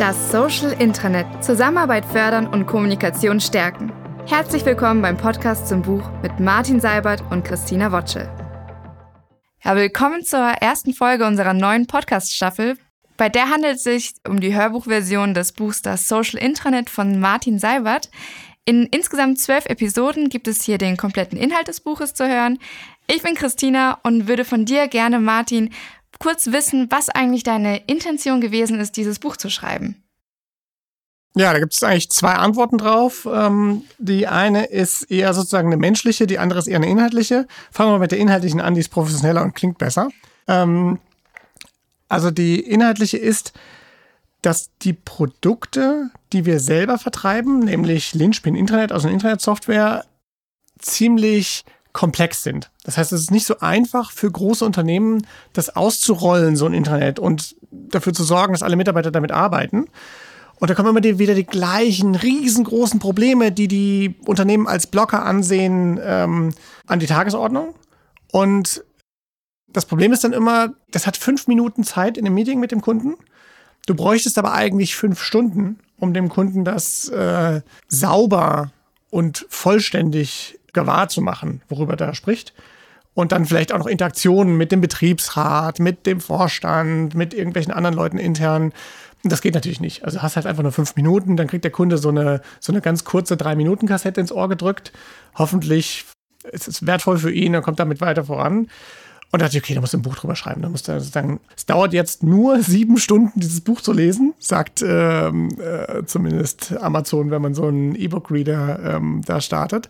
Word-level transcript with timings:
Das 0.00 0.32
Social 0.32 0.72
Intranet. 0.80 1.44
Zusammenarbeit 1.44 2.06
fördern 2.06 2.46
und 2.46 2.64
Kommunikation 2.64 3.38
stärken. 3.38 3.92
Herzlich 4.26 4.64
willkommen 4.64 5.02
beim 5.02 5.18
Podcast 5.18 5.68
zum 5.68 5.82
Buch 5.82 6.10
mit 6.22 6.40
Martin 6.40 6.80
Seibert 6.80 7.22
und 7.30 7.44
Christina 7.44 7.92
Wotschel. 7.92 8.26
Ja, 9.62 9.76
willkommen 9.76 10.24
zur 10.24 10.40
ersten 10.40 10.94
Folge 10.94 11.26
unserer 11.26 11.52
neuen 11.52 11.86
Podcast-Staffel. 11.86 12.78
Bei 13.18 13.28
der 13.28 13.50
handelt 13.50 13.76
es 13.76 13.82
sich 13.82 14.14
um 14.26 14.40
die 14.40 14.54
Hörbuchversion 14.54 15.34
des 15.34 15.52
Buchs 15.52 15.82
Das 15.82 16.08
Social 16.08 16.40
Intranet 16.40 16.88
von 16.88 17.20
Martin 17.20 17.58
Seibert. 17.58 18.08
In 18.64 18.86
insgesamt 18.86 19.38
zwölf 19.38 19.66
Episoden 19.66 20.30
gibt 20.30 20.48
es 20.48 20.62
hier 20.62 20.78
den 20.78 20.96
kompletten 20.96 21.36
Inhalt 21.38 21.68
des 21.68 21.80
Buches 21.80 22.14
zu 22.14 22.26
hören. 22.26 22.58
Ich 23.06 23.22
bin 23.22 23.34
Christina 23.34 23.98
und 24.02 24.28
würde 24.28 24.46
von 24.46 24.64
dir 24.64 24.88
gerne, 24.88 25.20
Martin, 25.20 25.74
kurz 26.20 26.46
wissen, 26.52 26.86
was 26.90 27.08
eigentlich 27.08 27.42
deine 27.42 27.78
Intention 27.88 28.40
gewesen 28.40 28.78
ist, 28.78 28.96
dieses 28.96 29.18
Buch 29.18 29.36
zu 29.36 29.50
schreiben. 29.50 30.00
Ja, 31.36 31.52
da 31.52 31.60
gibt 31.60 31.74
es 31.74 31.82
eigentlich 31.82 32.10
zwei 32.10 32.34
Antworten 32.34 32.78
drauf. 32.78 33.26
Ähm, 33.32 33.84
die 33.98 34.26
eine 34.26 34.66
ist 34.66 35.10
eher 35.10 35.32
sozusagen 35.32 35.68
eine 35.68 35.76
menschliche, 35.76 36.26
die 36.26 36.38
andere 36.38 36.58
ist 36.58 36.66
eher 36.66 36.76
eine 36.76 36.88
inhaltliche. 36.88 37.46
Fangen 37.70 37.92
wir 37.92 37.98
mit 37.98 38.12
der 38.12 38.18
inhaltlichen 38.18 38.60
an, 38.60 38.74
die 38.74 38.80
ist 38.80 38.88
professioneller 38.88 39.42
und 39.42 39.54
klingt 39.54 39.78
besser. 39.78 40.10
Ähm, 40.48 40.98
also 42.08 42.30
die 42.30 42.60
inhaltliche 42.60 43.16
ist, 43.16 43.52
dass 44.42 44.70
die 44.82 44.92
Produkte, 44.92 46.10
die 46.32 46.46
wir 46.46 46.58
selber 46.58 46.98
vertreiben, 46.98 47.60
nämlich 47.60 48.14
Linchpin 48.14 48.56
Internet, 48.56 48.90
also 48.90 49.06
eine 49.06 49.14
Internetsoftware, 49.14 50.04
ziemlich 50.78 51.64
komplex 51.92 52.42
sind. 52.42 52.70
Das 52.84 52.96
heißt, 52.96 53.12
es 53.12 53.22
ist 53.22 53.30
nicht 53.30 53.46
so 53.46 53.58
einfach 53.60 54.10
für 54.12 54.30
große 54.30 54.64
Unternehmen, 54.64 55.26
das 55.52 55.74
auszurollen, 55.76 56.56
so 56.56 56.66
ein 56.66 56.74
Internet 56.74 57.18
und 57.18 57.56
dafür 57.70 58.12
zu 58.12 58.24
sorgen, 58.24 58.52
dass 58.52 58.62
alle 58.62 58.76
Mitarbeiter 58.76 59.10
damit 59.10 59.32
arbeiten. 59.32 59.86
Und 60.60 60.68
da 60.68 60.74
kommen 60.74 60.94
immer 60.94 61.18
wieder 61.18 61.34
die 61.34 61.46
gleichen 61.46 62.14
riesengroßen 62.14 63.00
Probleme, 63.00 63.50
die 63.50 63.66
die 63.66 64.14
Unternehmen 64.26 64.68
als 64.68 64.86
Blocker 64.86 65.24
ansehen, 65.24 65.98
ähm, 66.02 66.52
an 66.86 67.00
die 67.00 67.06
Tagesordnung. 67.06 67.74
Und 68.30 68.84
das 69.72 69.86
Problem 69.86 70.12
ist 70.12 70.22
dann 70.22 70.34
immer, 70.34 70.74
das 70.90 71.06
hat 71.06 71.16
fünf 71.16 71.46
Minuten 71.46 71.82
Zeit 71.82 72.18
in 72.18 72.26
einem 72.26 72.34
Meeting 72.34 72.60
mit 72.60 72.72
dem 72.72 72.82
Kunden. 72.82 73.14
Du 73.86 73.94
bräuchtest 73.94 74.36
aber 74.36 74.52
eigentlich 74.52 74.94
fünf 74.94 75.22
Stunden, 75.22 75.78
um 75.98 76.12
dem 76.12 76.28
Kunden 76.28 76.64
das 76.64 77.08
äh, 77.08 77.62
sauber 77.88 78.70
und 79.10 79.46
vollständig 79.48 80.59
gewahr 80.72 81.08
zu 81.08 81.20
machen, 81.20 81.62
worüber 81.68 81.98
er 81.98 82.14
spricht. 82.14 82.54
Und 83.14 83.32
dann 83.32 83.44
vielleicht 83.44 83.72
auch 83.72 83.78
noch 83.78 83.86
Interaktionen 83.86 84.56
mit 84.56 84.72
dem 84.72 84.80
Betriebsrat, 84.80 85.80
mit 85.80 86.06
dem 86.06 86.20
Vorstand, 86.20 87.14
mit 87.14 87.34
irgendwelchen 87.34 87.72
anderen 87.72 87.96
Leuten 87.96 88.18
intern. 88.18 88.72
Das 89.24 89.42
geht 89.42 89.54
natürlich 89.54 89.80
nicht. 89.80 90.04
Also 90.04 90.22
hast 90.22 90.36
halt 90.36 90.46
einfach 90.46 90.62
nur 90.62 90.72
fünf 90.72 90.96
Minuten, 90.96 91.36
dann 91.36 91.48
kriegt 91.48 91.64
der 91.64 91.72
Kunde 91.72 91.98
so 91.98 92.08
eine, 92.08 92.40
so 92.60 92.72
eine 92.72 92.80
ganz 92.80 93.04
kurze 93.04 93.36
Drei-Minuten-Kassette 93.36 94.20
ins 94.20 94.32
Ohr 94.32 94.48
gedrückt. 94.48 94.92
Hoffentlich 95.34 96.06
ist 96.52 96.68
es 96.68 96.86
wertvoll 96.86 97.18
für 97.18 97.32
ihn, 97.32 97.52
er 97.52 97.62
kommt 97.62 97.80
damit 97.80 98.00
weiter 98.00 98.24
voran. 98.24 98.68
Und 99.32 99.40
da 99.40 99.46
dachte 99.46 99.58
ich, 99.58 99.62
okay, 99.62 99.74
da 99.74 99.80
musst 99.80 99.92
du 99.92 99.98
ein 99.98 100.02
Buch 100.02 100.16
drüber 100.16 100.34
schreiben. 100.34 100.62
Da 100.62 100.68
musst 100.68 100.88
du 100.88 101.00
sagen, 101.00 101.40
es 101.56 101.64
dauert 101.64 101.92
jetzt 101.92 102.22
nur 102.22 102.62
sieben 102.62 102.96
Stunden, 102.98 103.38
dieses 103.38 103.60
Buch 103.60 103.80
zu 103.80 103.92
lesen, 103.92 104.34
sagt 104.38 104.82
ähm, 104.86 105.48
äh, 105.60 106.04
zumindest 106.04 106.76
Amazon, 106.80 107.30
wenn 107.30 107.42
man 107.42 107.54
so 107.54 107.66
einen 107.66 107.94
E-Book-Reader 107.94 108.96
ähm, 108.96 109.22
da 109.24 109.40
startet. 109.40 109.88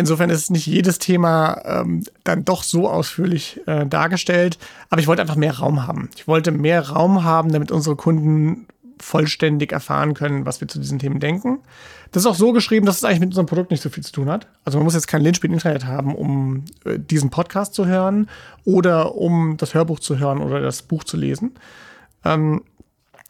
Insofern 0.00 0.30
ist 0.30 0.50
nicht 0.50 0.66
jedes 0.66 0.98
Thema 0.98 1.60
ähm, 1.64 2.04
dann 2.24 2.44
doch 2.46 2.62
so 2.62 2.88
ausführlich 2.88 3.60
äh, 3.66 3.86
dargestellt. 3.86 4.58
Aber 4.88 5.00
ich 5.00 5.06
wollte 5.06 5.20
einfach 5.20 5.36
mehr 5.36 5.58
Raum 5.58 5.86
haben. 5.86 6.08
Ich 6.16 6.26
wollte 6.26 6.52
mehr 6.52 6.88
Raum 6.88 7.22
haben, 7.22 7.52
damit 7.52 7.70
unsere 7.70 7.96
Kunden 7.96 8.66
vollständig 8.98 9.72
erfahren 9.72 10.14
können, 10.14 10.46
was 10.46 10.62
wir 10.62 10.68
zu 10.68 10.78
diesen 10.78 10.98
Themen 10.98 11.20
denken. 11.20 11.58
Das 12.12 12.22
ist 12.22 12.26
auch 12.26 12.34
so 12.34 12.52
geschrieben, 12.52 12.86
dass 12.86 12.96
es 12.96 13.04
eigentlich 13.04 13.20
mit 13.20 13.28
unserem 13.28 13.46
Produkt 13.46 13.70
nicht 13.70 13.82
so 13.82 13.90
viel 13.90 14.02
zu 14.02 14.12
tun 14.12 14.30
hat. 14.30 14.46
Also 14.64 14.78
man 14.78 14.84
muss 14.84 14.94
jetzt 14.94 15.06
kein 15.06 15.22
Linspiel-Internet 15.22 15.84
haben, 15.84 16.14
um 16.14 16.64
äh, 16.86 16.98
diesen 16.98 17.28
Podcast 17.28 17.74
zu 17.74 17.84
hören 17.84 18.28
oder 18.64 19.14
um 19.16 19.58
das 19.58 19.74
Hörbuch 19.74 20.00
zu 20.00 20.18
hören 20.18 20.40
oder 20.40 20.60
das 20.60 20.80
Buch 20.80 21.04
zu 21.04 21.18
lesen. 21.18 21.52
Ähm, 22.24 22.62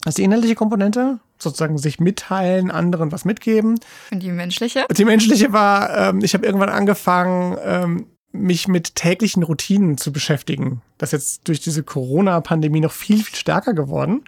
das 0.05 0.13
ist 0.13 0.19
die 0.19 0.25
inhaltliche 0.25 0.55
Komponente 0.55 1.19
sozusagen 1.43 1.79
sich 1.79 2.01
mitteilen, 2.01 2.71
anderen 2.71 3.13
was 3.13 3.25
mitgeben. 3.25 3.79
Und 4.11 4.23
die 4.23 4.33
menschliche? 4.33 4.87
Die 4.97 5.05
menschliche 5.05 5.53
war, 5.53 5.97
ähm, 5.97 6.21
ich 6.23 6.35
habe 6.35 6.47
irgendwann 6.47 6.69
angefangen, 6.69 7.57
ähm, 7.65 8.07
mich 8.33 8.69
mit 8.69 8.95
täglichen 8.95 9.43
Routinen 9.43 9.99
zu 9.99 10.13
beschäftigen. 10.13 10.83
Das 10.99 11.13
ist 11.13 11.13
jetzt 11.13 11.49
durch 11.49 11.61
diese 11.61 11.83
Corona-Pandemie 11.83 12.81
noch 12.81 12.93
viel, 12.93 13.23
viel 13.23 13.37
stärker 13.37 13.75
geworden. 13.75 14.25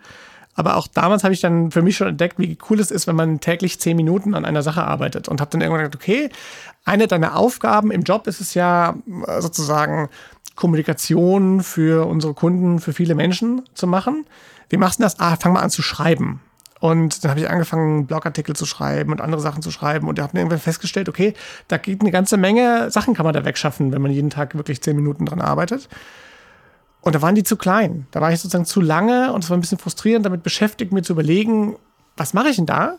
Aber 0.55 0.77
auch 0.77 0.87
damals 0.87 1.25
habe 1.25 1.33
ich 1.33 1.41
dann 1.41 1.71
für 1.71 1.83
mich 1.83 1.97
schon 1.97 2.09
entdeckt, 2.09 2.39
wie 2.39 2.59
cool 2.69 2.79
es 2.79 2.91
ist, 2.91 3.07
wenn 3.07 3.17
man 3.17 3.41
täglich 3.41 3.81
zehn 3.81 3.97
Minuten 3.97 4.35
an 4.35 4.45
einer 4.45 4.63
Sache 4.63 4.85
arbeitet. 4.85 5.29
Und 5.29 5.41
habe 5.41 5.51
dann 5.51 5.61
irgendwann 5.61 5.85
gedacht, 5.85 6.03
okay, 6.03 6.29
eine 6.85 7.07
deiner 7.07 7.37
Aufgaben 7.37 7.91
im 7.91 8.03
Job 8.03 8.27
ist 8.27 8.41
es 8.41 8.55
ja 8.55 8.97
äh, 9.27 9.41
sozusagen 9.41 10.09
Kommunikation 10.55 11.63
für 11.63 12.07
unsere 12.07 12.35
Kunden, 12.35 12.81
für 12.81 12.93
viele 12.93 13.15
Menschen 13.15 13.63
zu 13.75 13.87
machen. 13.87 14.27
Wie 14.69 14.77
machst 14.77 14.99
du 14.99 15.05
das? 15.05 15.19
Ah, 15.21 15.37
fang 15.37 15.55
mal 15.55 15.61
an 15.61 15.71
zu 15.71 15.83
schreiben. 15.83 16.41
Und 16.83 17.23
dann 17.23 17.31
habe 17.31 17.39
ich 17.39 17.49
angefangen, 17.49 18.09
Blogartikel 18.09 18.57
zu 18.57 18.67
schreiben 18.67 19.13
und 19.13 19.21
andere 19.21 19.41
Sachen 19.41 19.63
zu 19.63 19.71
schreiben. 19.71 20.09
Und 20.09 20.19
da 20.19 20.25
habe 20.25 20.33
mir 20.35 20.41
irgendwann 20.41 20.59
festgestellt, 20.59 21.09
okay, 21.09 21.33
da 21.69 21.77
geht 21.77 22.01
eine 22.01 22.11
ganze 22.11 22.37
Menge 22.37 22.91
Sachen 22.91 23.15
kann 23.15 23.25
man 23.25 23.33
da 23.33 23.45
wegschaffen, 23.45 23.93
wenn 23.93 24.03
man 24.03 24.11
jeden 24.11 24.31
Tag 24.31 24.57
wirklich 24.57 24.83
zehn 24.83 24.97
Minuten 24.97 25.25
dran 25.25 25.41
arbeitet. 25.41 25.89
Und 27.01 27.15
da 27.15 27.23
waren 27.23 27.37
die 27.37 27.45
zu 27.45 27.57
klein. 27.57 28.09
Da 28.11 28.21
war 28.21 28.33
ich 28.33 28.41
sozusagen 28.41 28.65
zu 28.65 28.81
lange 28.81 29.33
und 29.33 29.45
es 29.45 29.51
war 29.51 29.57
ein 29.57 29.61
bisschen 29.61 29.79
frustrierend, 29.79 30.27
damit 30.27 30.43
beschäftigt, 30.43 30.93
mir 30.93 31.03
zu 31.03 31.13
überlegen, 31.13 31.77
was 32.17 32.35
mache 32.35 32.49
ich 32.49 32.57
denn 32.57 32.67
da? 32.67 32.97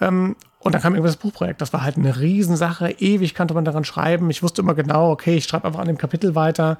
Ähm, 0.00 0.34
und 0.60 0.74
dann 0.74 0.80
kam 0.80 0.94
irgendwas 0.94 1.16
das 1.16 1.22
Buchprojekt. 1.22 1.60
Das 1.60 1.74
war 1.74 1.82
halt 1.82 1.98
eine 1.98 2.18
Riesensache. 2.18 2.92
Ewig 2.92 3.34
konnte 3.34 3.52
man 3.52 3.66
daran 3.66 3.84
schreiben. 3.84 4.30
Ich 4.30 4.42
wusste 4.42 4.62
immer 4.62 4.74
genau, 4.74 5.10
okay, 5.10 5.36
ich 5.36 5.44
schreibe 5.44 5.66
einfach 5.66 5.80
an 5.80 5.86
dem 5.86 5.98
Kapitel 5.98 6.34
weiter. 6.34 6.78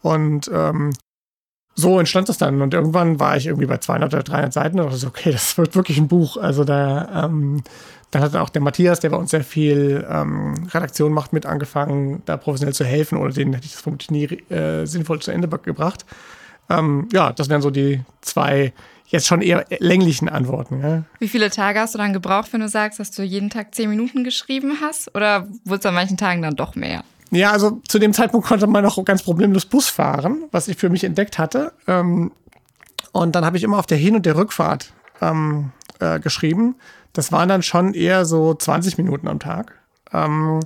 Und 0.00 0.50
ähm, 0.50 0.92
so 1.74 1.98
entstand 1.98 2.28
das 2.28 2.38
dann. 2.38 2.62
Und 2.62 2.74
irgendwann 2.74 3.20
war 3.20 3.36
ich 3.36 3.46
irgendwie 3.46 3.66
bei 3.66 3.78
200 3.78 4.14
oder 4.14 4.22
300 4.22 4.52
Seiten 4.52 4.80
und 4.80 4.92
so, 4.92 5.06
okay, 5.06 5.32
das 5.32 5.56
wird 5.58 5.74
wirklich 5.74 5.98
ein 5.98 6.08
Buch. 6.08 6.36
Also 6.36 6.64
da, 6.64 7.24
ähm, 7.24 7.62
dann 8.10 8.22
hat 8.22 8.36
auch 8.36 8.50
der 8.50 8.62
Matthias, 8.62 9.00
der 9.00 9.10
bei 9.10 9.16
uns 9.16 9.30
sehr 9.30 9.44
viel 9.44 10.06
ähm, 10.08 10.68
Redaktion 10.72 11.12
macht, 11.12 11.32
mit 11.32 11.46
angefangen, 11.46 12.22
da 12.26 12.36
professionell 12.36 12.74
zu 12.74 12.84
helfen. 12.84 13.18
Oder 13.18 13.32
den 13.32 13.52
hätte 13.52 13.66
ich 13.66 13.72
das 13.72 13.80
vermutlich 13.80 14.10
nie 14.10 14.24
äh, 14.54 14.86
sinnvoll 14.86 15.20
zu 15.20 15.32
Ende 15.32 15.48
gebracht. 15.48 16.04
Ähm, 16.70 17.08
ja, 17.12 17.32
das 17.32 17.48
wären 17.48 17.60
so 17.60 17.70
die 17.70 18.00
zwei 18.20 18.72
jetzt 19.06 19.26
schon 19.26 19.42
eher 19.42 19.66
länglichen 19.78 20.28
Antworten. 20.28 20.80
Ja. 20.80 21.04
Wie 21.18 21.28
viele 21.28 21.50
Tage 21.50 21.80
hast 21.80 21.94
du 21.94 21.98
dann 21.98 22.12
gebraucht, 22.12 22.52
wenn 22.52 22.60
du 22.60 22.68
sagst, 22.68 22.98
dass 22.98 23.10
du 23.10 23.22
jeden 23.22 23.50
Tag 23.50 23.74
zehn 23.74 23.90
Minuten 23.90 24.24
geschrieben 24.24 24.78
hast? 24.80 25.14
Oder 25.14 25.46
wurde 25.64 25.80
es 25.80 25.86
an 25.86 25.94
manchen 25.94 26.16
Tagen 26.16 26.42
dann 26.42 26.56
doch 26.56 26.74
mehr? 26.74 27.04
Ja, 27.34 27.50
also 27.50 27.80
zu 27.88 27.98
dem 27.98 28.12
Zeitpunkt 28.12 28.46
konnte 28.46 28.68
man 28.68 28.84
noch 28.84 29.02
ganz 29.04 29.24
problemlos 29.24 29.66
Bus 29.66 29.88
fahren, 29.88 30.44
was 30.52 30.68
ich 30.68 30.76
für 30.76 30.88
mich 30.88 31.02
entdeckt 31.02 31.36
hatte. 31.36 31.72
Ähm, 31.88 32.30
und 33.10 33.34
dann 33.34 33.44
habe 33.44 33.56
ich 33.56 33.64
immer 33.64 33.78
auf 33.78 33.86
der 33.86 33.98
Hin- 33.98 34.14
und 34.14 34.24
der 34.24 34.36
Rückfahrt 34.36 34.92
ähm, 35.20 35.72
äh, 35.98 36.20
geschrieben. 36.20 36.76
Das 37.12 37.32
waren 37.32 37.48
dann 37.48 37.62
schon 37.62 37.92
eher 37.92 38.24
so 38.24 38.54
20 38.54 38.98
Minuten 38.98 39.26
am 39.26 39.40
Tag. 39.40 39.72
Ähm, 40.12 40.60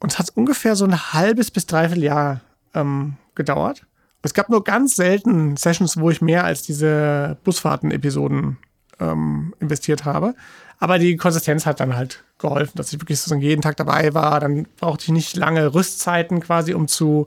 und 0.00 0.12
es 0.12 0.18
hat 0.18 0.30
ungefähr 0.34 0.74
so 0.74 0.84
ein 0.84 1.12
halbes 1.12 1.52
bis 1.52 1.66
dreiviertel 1.66 2.02
Jahr 2.02 2.40
ähm, 2.74 3.16
gedauert. 3.36 3.86
Es 4.22 4.34
gab 4.34 4.48
nur 4.48 4.64
ganz 4.64 4.96
selten 4.96 5.56
Sessions, 5.56 5.96
wo 5.98 6.10
ich 6.10 6.20
mehr 6.20 6.44
als 6.44 6.62
diese 6.62 7.36
Busfahrten-Episoden 7.44 8.58
ähm, 8.98 9.54
investiert 9.60 10.04
habe. 10.04 10.34
Aber 10.78 10.98
die 10.98 11.16
Konsistenz 11.16 11.66
hat 11.66 11.80
dann 11.80 11.96
halt 11.96 12.24
geholfen, 12.38 12.76
dass 12.76 12.92
ich 12.92 13.00
wirklich 13.00 13.18
sozusagen 13.18 13.40
jeden 13.40 13.62
Tag 13.62 13.76
dabei 13.76 14.14
war. 14.14 14.40
Dann 14.40 14.66
brauchte 14.78 15.04
ich 15.04 15.12
nicht 15.12 15.36
lange 15.36 15.74
Rüstzeiten 15.74 16.40
quasi, 16.40 16.74
um 16.74 16.88
zu 16.88 17.26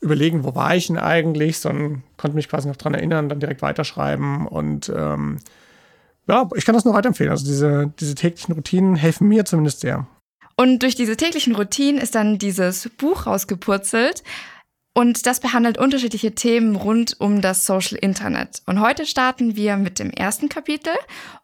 überlegen, 0.00 0.44
wo 0.44 0.54
war 0.54 0.74
ich 0.74 0.86
denn 0.86 0.98
eigentlich, 0.98 1.58
sondern 1.58 2.02
konnte 2.16 2.34
mich 2.34 2.48
quasi 2.48 2.68
noch 2.68 2.76
dran 2.76 2.94
erinnern, 2.94 3.28
dann 3.28 3.40
direkt 3.40 3.62
weiterschreiben. 3.62 4.46
Und 4.46 4.90
ähm, 4.94 5.38
ja, 6.26 6.48
ich 6.54 6.64
kann 6.64 6.74
das 6.74 6.84
nur 6.84 6.94
weiterempfehlen. 6.94 7.30
Also 7.30 7.44
diese, 7.44 7.92
diese 8.00 8.14
täglichen 8.14 8.54
Routinen 8.54 8.96
helfen 8.96 9.28
mir 9.28 9.44
zumindest 9.44 9.80
sehr. 9.80 10.06
Und 10.56 10.82
durch 10.82 10.94
diese 10.94 11.16
täglichen 11.16 11.54
Routinen 11.54 12.00
ist 12.00 12.14
dann 12.14 12.38
dieses 12.38 12.90
Buch 12.98 13.26
rausgepurzelt. 13.26 14.22
Und 14.92 15.26
das 15.26 15.40
behandelt 15.40 15.78
unterschiedliche 15.78 16.34
Themen 16.34 16.74
rund 16.74 17.20
um 17.20 17.40
das 17.40 17.64
Social 17.64 17.96
Internet. 17.96 18.62
Und 18.66 18.80
heute 18.80 19.06
starten 19.06 19.54
wir 19.54 19.76
mit 19.76 19.98
dem 19.98 20.10
ersten 20.10 20.48
Kapitel. 20.48 20.92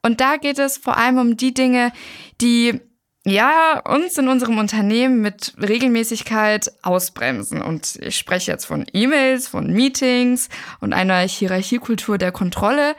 Und 0.02 0.20
da 0.20 0.36
geht 0.36 0.58
es 0.58 0.78
vor 0.78 0.96
allem 0.96 1.18
um 1.18 1.36
die 1.36 1.54
Dinge, 1.54 1.92
die 2.40 2.80
ja, 3.24 3.80
uns 3.84 4.16
in 4.18 4.28
unserem 4.28 4.58
Unternehmen 4.58 5.20
mit 5.20 5.54
Regelmäßigkeit 5.60 6.70
ausbremsen. 6.82 7.60
Und 7.60 7.96
ich 8.00 8.16
spreche 8.16 8.52
jetzt 8.52 8.66
von 8.66 8.86
E-Mails, 8.92 9.48
von 9.48 9.72
Meetings 9.72 10.48
und 10.80 10.92
einer 10.92 11.18
Hierarchiekultur 11.18 12.18
der 12.18 12.30
Kontrolle. 12.30 12.94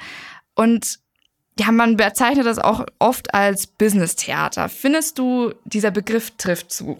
Und 0.53 0.99
ja, 1.57 1.71
man 1.71 1.95
bezeichnet 1.95 2.45
das 2.45 2.59
auch 2.59 2.85
oft 2.99 3.33
als 3.33 3.67
Business-Theater. 3.67 4.67
Findest 4.67 5.17
du, 5.17 5.53
dieser 5.63 5.91
Begriff 5.91 6.31
trifft 6.37 6.71
zu? 6.73 6.97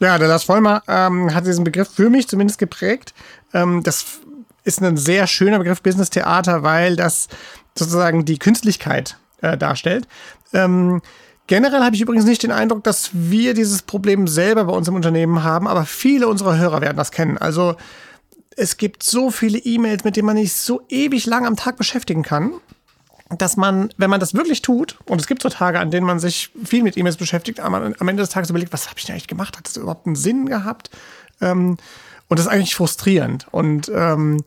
Ja, 0.00 0.16
der 0.18 0.28
Lars 0.28 0.44
Vollmer 0.44 0.82
ähm, 0.86 1.34
hat 1.34 1.46
diesen 1.46 1.64
Begriff 1.64 1.88
für 1.88 2.08
mich 2.08 2.28
zumindest 2.28 2.58
geprägt. 2.58 3.14
Ähm, 3.52 3.82
das 3.82 4.20
ist 4.64 4.80
ein 4.80 4.96
sehr 4.96 5.26
schöner 5.26 5.58
Begriff 5.58 5.82
Business 5.82 6.10
Theater, 6.10 6.62
weil 6.62 6.94
das 6.94 7.28
sozusagen 7.76 8.24
die 8.24 8.38
Künstlichkeit 8.38 9.16
äh, 9.40 9.56
darstellt. 9.56 10.06
Ähm, 10.52 11.02
generell 11.48 11.82
habe 11.82 11.96
ich 11.96 12.02
übrigens 12.02 12.26
nicht 12.26 12.42
den 12.42 12.52
Eindruck, 12.52 12.84
dass 12.84 13.10
wir 13.12 13.54
dieses 13.54 13.82
Problem 13.82 14.28
selber 14.28 14.64
bei 14.64 14.72
uns 14.72 14.86
im 14.86 14.94
Unternehmen 14.94 15.42
haben, 15.42 15.66
aber 15.66 15.84
viele 15.84 16.28
unserer 16.28 16.56
Hörer 16.56 16.80
werden 16.80 16.96
das 16.96 17.10
kennen. 17.10 17.38
Also 17.38 17.74
es 18.56 18.76
gibt 18.76 19.02
so 19.02 19.30
viele 19.30 19.58
E-Mails, 19.58 20.04
mit 20.04 20.16
denen 20.16 20.26
man 20.26 20.36
sich 20.36 20.54
so 20.54 20.82
ewig 20.88 21.26
lang 21.26 21.46
am 21.46 21.56
Tag 21.56 21.76
beschäftigen 21.76 22.22
kann 22.22 22.52
dass 23.30 23.56
man, 23.56 23.92
wenn 23.96 24.10
man 24.10 24.20
das 24.20 24.34
wirklich 24.34 24.62
tut, 24.62 24.98
und 25.06 25.20
es 25.20 25.26
gibt 25.26 25.42
so 25.42 25.48
Tage, 25.48 25.80
an 25.80 25.90
denen 25.90 26.06
man 26.06 26.18
sich 26.18 26.50
viel 26.64 26.82
mit 26.82 26.96
E-Mails 26.96 27.16
beschäftigt, 27.16 27.60
aber 27.60 27.92
am 27.98 28.08
Ende 28.08 28.22
des 28.22 28.30
Tages 28.30 28.50
überlegt, 28.50 28.72
was 28.72 28.88
habe 28.88 28.98
ich 28.98 29.04
denn 29.04 29.14
eigentlich 29.14 29.28
gemacht? 29.28 29.58
Hat 29.58 29.66
das 29.66 29.76
überhaupt 29.76 30.06
einen 30.06 30.16
Sinn 30.16 30.46
gehabt? 30.46 30.90
Ähm, 31.40 31.76
und 32.28 32.38
das 32.38 32.46
ist 32.46 32.52
eigentlich 32.52 32.74
frustrierend. 32.74 33.46
Und 33.50 33.90
ähm, 33.94 34.42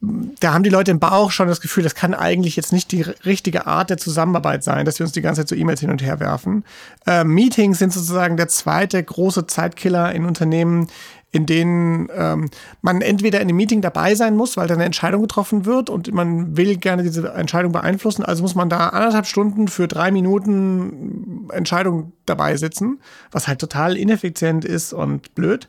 da 0.00 0.52
haben 0.52 0.62
die 0.62 0.70
Leute 0.70 0.92
im 0.92 1.00
Bauch 1.00 1.32
schon 1.32 1.48
das 1.48 1.60
Gefühl, 1.60 1.82
das 1.82 1.96
kann 1.96 2.14
eigentlich 2.14 2.54
jetzt 2.54 2.72
nicht 2.72 2.92
die 2.92 3.02
richtige 3.02 3.66
Art 3.66 3.90
der 3.90 3.98
Zusammenarbeit 3.98 4.62
sein, 4.62 4.84
dass 4.84 5.00
wir 5.00 5.04
uns 5.04 5.12
die 5.12 5.22
ganze 5.22 5.40
Zeit 5.40 5.48
so 5.48 5.56
E-Mails 5.56 5.80
hin 5.80 5.90
und 5.90 6.02
her 6.02 6.20
werfen. 6.20 6.64
Äh, 7.04 7.24
Meetings 7.24 7.80
sind 7.80 7.92
sozusagen 7.92 8.36
der 8.36 8.48
zweite 8.48 9.02
große 9.02 9.48
Zeitkiller 9.48 10.14
in 10.14 10.24
Unternehmen, 10.24 10.86
in 11.30 11.44
denen 11.44 12.08
ähm, 12.14 12.48
man 12.80 13.02
entweder 13.02 13.40
in 13.40 13.48
einem 13.48 13.56
Meeting 13.56 13.82
dabei 13.82 14.14
sein 14.14 14.34
muss, 14.34 14.56
weil 14.56 14.66
da 14.66 14.74
eine 14.74 14.84
Entscheidung 14.84 15.20
getroffen 15.22 15.66
wird 15.66 15.90
und 15.90 16.12
man 16.12 16.56
will 16.56 16.76
gerne 16.76 17.02
diese 17.02 17.28
Entscheidung 17.28 17.72
beeinflussen. 17.72 18.24
Also 18.24 18.42
muss 18.42 18.54
man 18.54 18.70
da 18.70 18.88
anderthalb 18.88 19.26
Stunden 19.26 19.68
für 19.68 19.88
drei 19.88 20.10
Minuten 20.10 21.48
Entscheidung 21.52 22.12
dabei 22.24 22.56
sitzen, 22.56 23.00
was 23.30 23.46
halt 23.46 23.60
total 23.60 23.96
ineffizient 23.96 24.64
ist 24.64 24.94
und 24.94 25.34
blöd. 25.34 25.68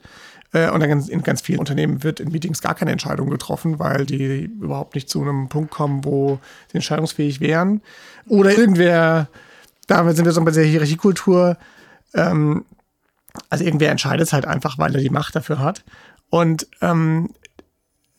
Äh, 0.53 0.71
und 0.71 0.81
in 0.81 1.23
ganz 1.23 1.41
vielen 1.41 1.59
Unternehmen 1.59 2.03
wird 2.03 2.21
in 2.21 2.31
Meetings 2.31 2.61
gar 2.61 2.75
keine 2.75 2.91
Entscheidung 2.91 3.29
getroffen, 3.29 3.79
weil 3.79 4.05
die 4.05 4.45
überhaupt 4.45 4.95
nicht 4.95 5.09
zu 5.09 5.21
einem 5.21 5.49
Punkt 5.49 5.71
kommen, 5.71 6.05
wo 6.05 6.39
sie 6.69 6.75
entscheidungsfähig 6.75 7.41
wären. 7.41 7.81
Oder 8.27 8.57
irgendwer, 8.57 9.27
damit 9.87 10.15
sind 10.15 10.25
wir 10.25 10.31
so 10.31 10.43
bei 10.43 10.51
der 10.51 10.63
Hierarchiekultur, 10.63 11.57
ähm, 12.13 12.63
also 13.49 13.63
irgendwer 13.63 13.91
entscheidet 13.91 14.27
es 14.27 14.33
halt 14.33 14.45
einfach, 14.45 14.77
weil 14.77 14.95
er 14.95 15.01
die 15.01 15.09
Macht 15.09 15.35
dafür 15.35 15.59
hat. 15.59 15.83
Und 16.29 16.67
ähm, 16.81 17.29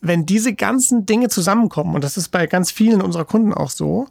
wenn 0.01 0.25
diese 0.25 0.53
ganzen 0.53 1.05
Dinge 1.05 1.29
zusammenkommen, 1.29 1.95
und 1.95 2.03
das 2.03 2.17
ist 2.17 2.29
bei 2.29 2.47
ganz 2.47 2.71
vielen 2.71 3.01
unserer 3.01 3.25
Kunden 3.25 3.53
auch 3.53 3.69
so, 3.69 4.07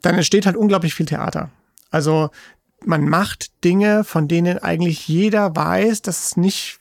dann 0.00 0.14
entsteht 0.14 0.46
halt 0.46 0.56
unglaublich 0.56 0.94
viel 0.94 1.06
Theater. 1.06 1.50
Also 1.90 2.30
man 2.84 3.08
macht 3.08 3.64
Dinge, 3.64 4.04
von 4.04 4.28
denen 4.28 4.58
eigentlich 4.58 5.06
jeder 5.08 5.54
weiß, 5.54 6.02
dass 6.02 6.26
es 6.26 6.36
nicht 6.36 6.80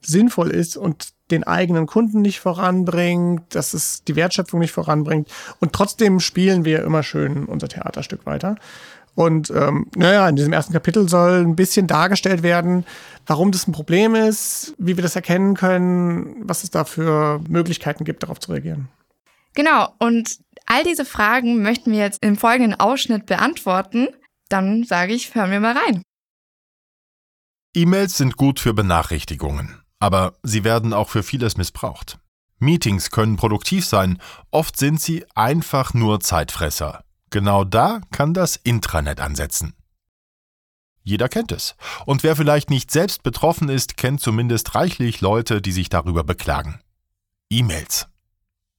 sinnvoll 0.00 0.50
ist 0.50 0.76
und 0.76 1.08
den 1.30 1.44
eigenen 1.44 1.86
Kunden 1.86 2.22
nicht 2.22 2.40
voranbringt, 2.40 3.54
dass 3.54 3.74
es 3.74 4.02
die 4.04 4.16
Wertschöpfung 4.16 4.60
nicht 4.60 4.72
voranbringt. 4.72 5.28
Und 5.60 5.72
trotzdem 5.72 6.20
spielen 6.20 6.64
wir 6.64 6.82
immer 6.82 7.02
schön 7.02 7.44
unser 7.44 7.68
Theaterstück 7.68 8.26
weiter. 8.26 8.56
Und 9.20 9.50
ähm, 9.50 9.84
naja, 9.96 10.26
in 10.30 10.36
diesem 10.36 10.54
ersten 10.54 10.72
Kapitel 10.72 11.06
soll 11.06 11.44
ein 11.44 11.54
bisschen 11.54 11.86
dargestellt 11.86 12.42
werden, 12.42 12.86
warum 13.26 13.52
das 13.52 13.68
ein 13.68 13.72
Problem 13.72 14.14
ist, 14.14 14.74
wie 14.78 14.96
wir 14.96 15.02
das 15.02 15.14
erkennen 15.14 15.54
können, 15.56 16.36
was 16.48 16.64
es 16.64 16.70
da 16.70 16.86
für 16.86 17.38
Möglichkeiten 17.46 18.04
gibt, 18.04 18.22
darauf 18.22 18.40
zu 18.40 18.50
reagieren. 18.50 18.88
Genau, 19.54 19.92
und 19.98 20.38
all 20.64 20.84
diese 20.84 21.04
Fragen 21.04 21.60
möchten 21.60 21.92
wir 21.92 21.98
jetzt 21.98 22.24
im 22.24 22.38
folgenden 22.38 22.80
Ausschnitt 22.80 23.26
beantworten. 23.26 24.08
Dann 24.48 24.84
sage 24.84 25.12
ich, 25.12 25.34
hören 25.34 25.50
wir 25.50 25.60
mal 25.60 25.76
rein. 25.76 26.00
E-Mails 27.76 28.16
sind 28.16 28.38
gut 28.38 28.58
für 28.58 28.72
Benachrichtigungen, 28.72 29.82
aber 29.98 30.32
sie 30.42 30.64
werden 30.64 30.94
auch 30.94 31.10
für 31.10 31.22
vieles 31.22 31.58
missbraucht. 31.58 32.18
Meetings 32.58 33.10
können 33.10 33.36
produktiv 33.36 33.84
sein, 33.84 34.16
oft 34.50 34.78
sind 34.78 34.98
sie 34.98 35.26
einfach 35.34 35.92
nur 35.92 36.20
Zeitfresser. 36.20 37.04
Genau 37.30 37.64
da 37.64 38.00
kann 38.10 38.34
das 38.34 38.56
Intranet 38.56 39.20
ansetzen. 39.20 39.74
Jeder 41.02 41.28
kennt 41.28 41.52
es. 41.52 41.76
Und 42.06 42.22
wer 42.22 42.36
vielleicht 42.36 42.70
nicht 42.70 42.90
selbst 42.90 43.22
betroffen 43.22 43.68
ist, 43.68 43.96
kennt 43.96 44.20
zumindest 44.20 44.74
reichlich 44.74 45.20
Leute, 45.20 45.62
die 45.62 45.72
sich 45.72 45.88
darüber 45.88 46.24
beklagen. 46.24 46.80
E-Mails. 47.48 48.08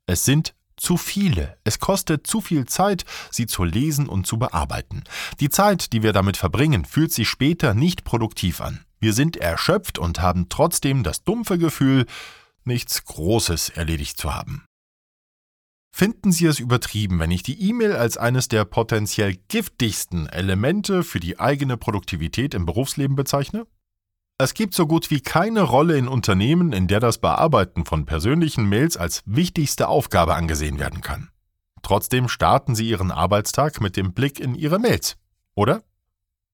Es 0.06 0.26
sind 0.26 0.54
zu 0.78 0.98
viele. 0.98 1.58
Es 1.64 1.80
kostet 1.80 2.28
zu 2.28 2.42
viel 2.42 2.66
Zeit, 2.66 3.06
sie 3.30 3.46
zu 3.46 3.64
lesen 3.64 4.08
und 4.08 4.28
zu 4.28 4.38
bearbeiten. 4.38 5.04
Die 5.40 5.50
Zeit, 5.50 5.94
die 5.94 6.04
wir 6.04 6.14
damit 6.14 6.38
verbringen, 6.38 6.86
fühlt 6.86 7.14
sich 7.14 7.30
später 7.30 7.74
nicht 7.74 8.04
produktiv 8.04 8.62
an. 8.62 8.86
Wir 9.00 9.14
sind 9.14 9.38
erschöpft 9.38 9.98
und 9.98 10.22
haben 10.22 10.50
trotzdem 10.50 11.04
das 11.04 11.24
dumpfe 11.24 11.58
Gefühl, 11.58 12.06
nichts 12.64 13.06
Großes 13.06 13.70
erledigt 13.70 14.18
zu 14.18 14.34
haben. 14.34 14.66
Finden 15.92 16.32
Sie 16.32 16.46
es 16.46 16.60
übertrieben, 16.60 17.20
wenn 17.20 17.32
ich 17.32 17.44
die 17.44 17.70
E-Mail 17.70 17.94
als 17.96 18.18
eines 18.18 18.48
der 18.48 18.66
potenziell 18.66 19.36
giftigsten 19.50 20.28
Elemente 20.28 21.04
für 21.04 21.20
die 21.20 21.40
eigene 21.40 21.78
Produktivität 21.78 22.54
im 22.54 22.66
Berufsleben 22.66 23.16
bezeichne? 23.16 23.68
Es 24.38 24.56
gibt 24.56 24.74
so 24.74 24.88
gut 24.88 25.12
wie 25.12 25.22
keine 25.22 25.62
Rolle 25.62 25.98
in 25.98 26.08
Unternehmen, 26.08 26.74
in 26.74 26.88
der 26.88 27.00
das 27.00 27.20
Bearbeiten 27.20 27.86
von 27.86 28.06
persönlichen 28.06 28.68
Mails 28.68 28.98
als 28.98 29.22
wichtigste 29.26 29.88
Aufgabe 29.88 30.34
angesehen 30.34 30.80
werden 30.80 31.02
kann. 31.02 31.30
Trotzdem 31.84 32.28
starten 32.28 32.74
Sie 32.74 32.90
Ihren 32.90 33.12
Arbeitstag 33.12 33.82
mit 33.82 33.98
dem 33.98 34.14
Blick 34.14 34.40
in 34.40 34.56
Ihre 34.56 34.80
Mails, 34.80 35.18
oder? 35.54 35.84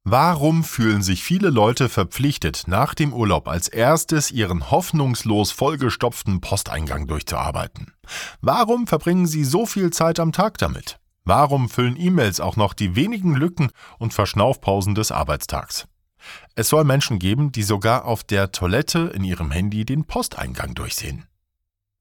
Warum 0.10 0.64
fühlen 0.64 1.02
sich 1.02 1.22
viele 1.22 1.50
Leute 1.50 1.90
verpflichtet, 1.90 2.64
nach 2.68 2.94
dem 2.94 3.12
Urlaub 3.12 3.50
als 3.50 3.68
erstes 3.68 4.32
ihren 4.32 4.72
hoffnungslos 4.72 5.52
vollgestopften 5.52 6.40
Posteingang 6.40 7.08
durchzuarbeiten? 7.08 7.92
Warum 8.40 8.88
verbringen 8.88 9.28
sie 9.28 9.44
so 9.44 9.66
viel 9.66 9.92
Zeit 9.92 10.22
am 10.22 10.32
Tag 10.32 10.60
damit? 10.60 10.98
Warum 11.26 11.68
füllen 11.68 12.00
E-Mails 12.00 12.40
auch 12.40 12.56
noch 12.56 12.74
die 12.74 12.96
wenigen 12.96 13.36
Lücken 13.36 13.70
und 14.00 14.14
Verschnaufpausen 14.14 14.96
des 14.96 15.12
Arbeitstags? 15.12 15.90
Es 16.56 16.70
soll 16.70 16.86
Menschen 16.86 17.20
geben, 17.20 17.52
die 17.52 17.64
sogar 17.64 18.06
auf 18.06 18.24
der 18.24 18.54
Toilette 18.54 19.12
in 19.14 19.26
ihrem 19.26 19.52
Handy 19.52 19.84
den 19.84 20.06
Posteingang 20.06 20.74
durchsehen. 20.74 21.28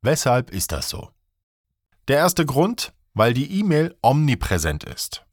Weshalb 0.03 0.50
ist 0.50 0.70
das 0.70 0.88
so? 0.88 1.11
Der 2.06 2.19
erste 2.19 2.47
Grund, 2.47 2.93
weil 3.14 3.35
die 3.35 3.58
E-Mail 3.58 3.97
omnipräsent 4.00 4.85
ist. 4.85 5.25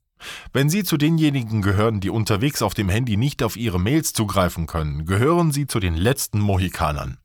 Wenn 0.52 0.70
Sie 0.70 0.84
zu 0.84 0.98
denjenigen 0.98 1.62
gehören, 1.62 2.00
die 2.00 2.10
unterwegs 2.10 2.62
auf 2.62 2.74
dem 2.74 2.90
Handy 2.90 3.18
nicht 3.18 3.44
auf 3.44 3.56
Ihre 3.58 3.80
Mails 3.80 4.14
zugreifen 4.14 4.68
können, 4.68 5.06
gehören 5.06 5.52
Sie 5.52 5.68
zu 5.68 5.80
den 5.80 5.96
letzten 5.96 6.40
Mohikanern. 6.40 7.18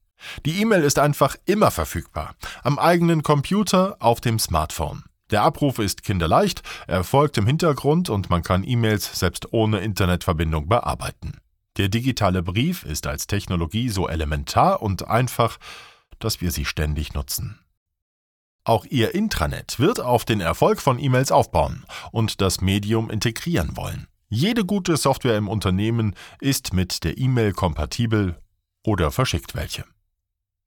Die 0.47 0.61
E-Mail 0.61 0.83
ist 0.83 0.99
einfach 0.99 1.37
immer 1.45 1.71
verfügbar. 1.71 2.35
Am 2.63 2.79
eigenen 2.79 3.23
Computer, 3.23 3.97
auf 4.01 4.21
dem 4.21 4.39
Smartphone. 4.39 5.05
Der 5.31 5.43
Abruf 5.43 5.79
ist 5.79 6.03
kinderleicht, 6.03 6.63
erfolgt 6.87 7.37
im 7.37 7.47
Hintergrund 7.47 8.09
und 8.09 8.31
man 8.31 8.43
kann 8.43 8.65
E-Mails 8.67 9.19
selbst 9.19 9.53
ohne 9.53 9.81
Internetverbindung 9.81 10.69
bearbeiten. 10.69 11.39
Der 11.77 11.89
digitale 11.89 12.43
Brief 12.43 12.83
ist 12.83 13.07
als 13.07 13.27
Technologie 13.27 13.89
so 13.89 14.09
elementar 14.09 14.83
und 14.83 15.07
einfach, 15.07 15.59
dass 16.19 16.41
wir 16.41 16.51
sie 16.51 16.65
ständig 16.65 17.15
nutzen. 17.15 17.61
Auch 18.69 18.85
Ihr 18.85 19.15
Intranet 19.15 19.81
wird 19.81 19.99
auf 19.99 20.27
den 20.27 20.43
Erfolg 20.43 20.83
von 20.83 20.99
E-Mails 20.99 21.33
aufbauen 21.33 21.87
und 22.13 22.43
das 22.43 22.61
Medium 22.61 23.09
integrieren 23.09 23.79
wollen. 23.79 24.09
Jede 24.29 24.67
gute 24.67 24.99
Software 24.99 25.39
im 25.39 25.49
Unternehmen 25.49 26.15
ist 26.39 26.75
mit 26.75 27.03
der 27.03 27.17
E-Mail 27.17 27.53
kompatibel 27.53 28.39
oder 28.85 29.11
verschickt 29.11 29.55
welche. 29.55 29.87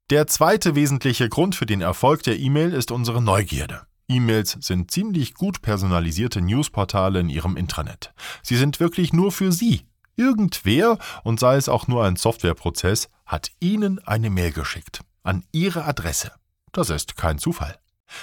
Der 0.10 0.25
zweite 0.25 0.74
wesentliche 0.74 1.29
Grund 1.29 1.53
für 1.53 1.67
den 1.67 1.81
Erfolg 1.81 2.24
der 2.24 2.39
E-Mail 2.39 2.74
ist 2.74 2.89
unsere 2.89 3.22
Neugierde. 3.22 3.84
E-Mails 4.08 4.58
sind 4.62 4.89
ziemlich 4.89 5.36
gut 5.36 5.62
personalisierte 5.62 6.41
Newsportale 6.41 7.20
in 7.20 7.29
Ihrem 7.29 7.55
Intranet. 7.55 8.15
Sie 8.41 8.58
sind 8.58 8.79
wirklich 8.79 9.13
nur 9.13 9.31
für 9.31 9.51
Sie. 9.51 9.86
Irgendwer, 10.15 10.98
und 11.24 11.39
sei 11.39 11.55
es 11.55 11.70
auch 11.70 11.88
nur 11.88 12.03
ein 12.03 12.15
Softwareprozess, 12.15 13.10
hat 13.27 13.51
Ihnen 13.60 14.00
eine 14.00 14.31
Mail 14.31 14.53
geschickt. 14.53 15.01
An 15.22 15.46
Ihre 15.51 15.86
Adresse. 15.86 16.31
Das 16.72 16.89
ist 16.89 17.15
kein 17.15 17.38
Zufall. 17.38 17.81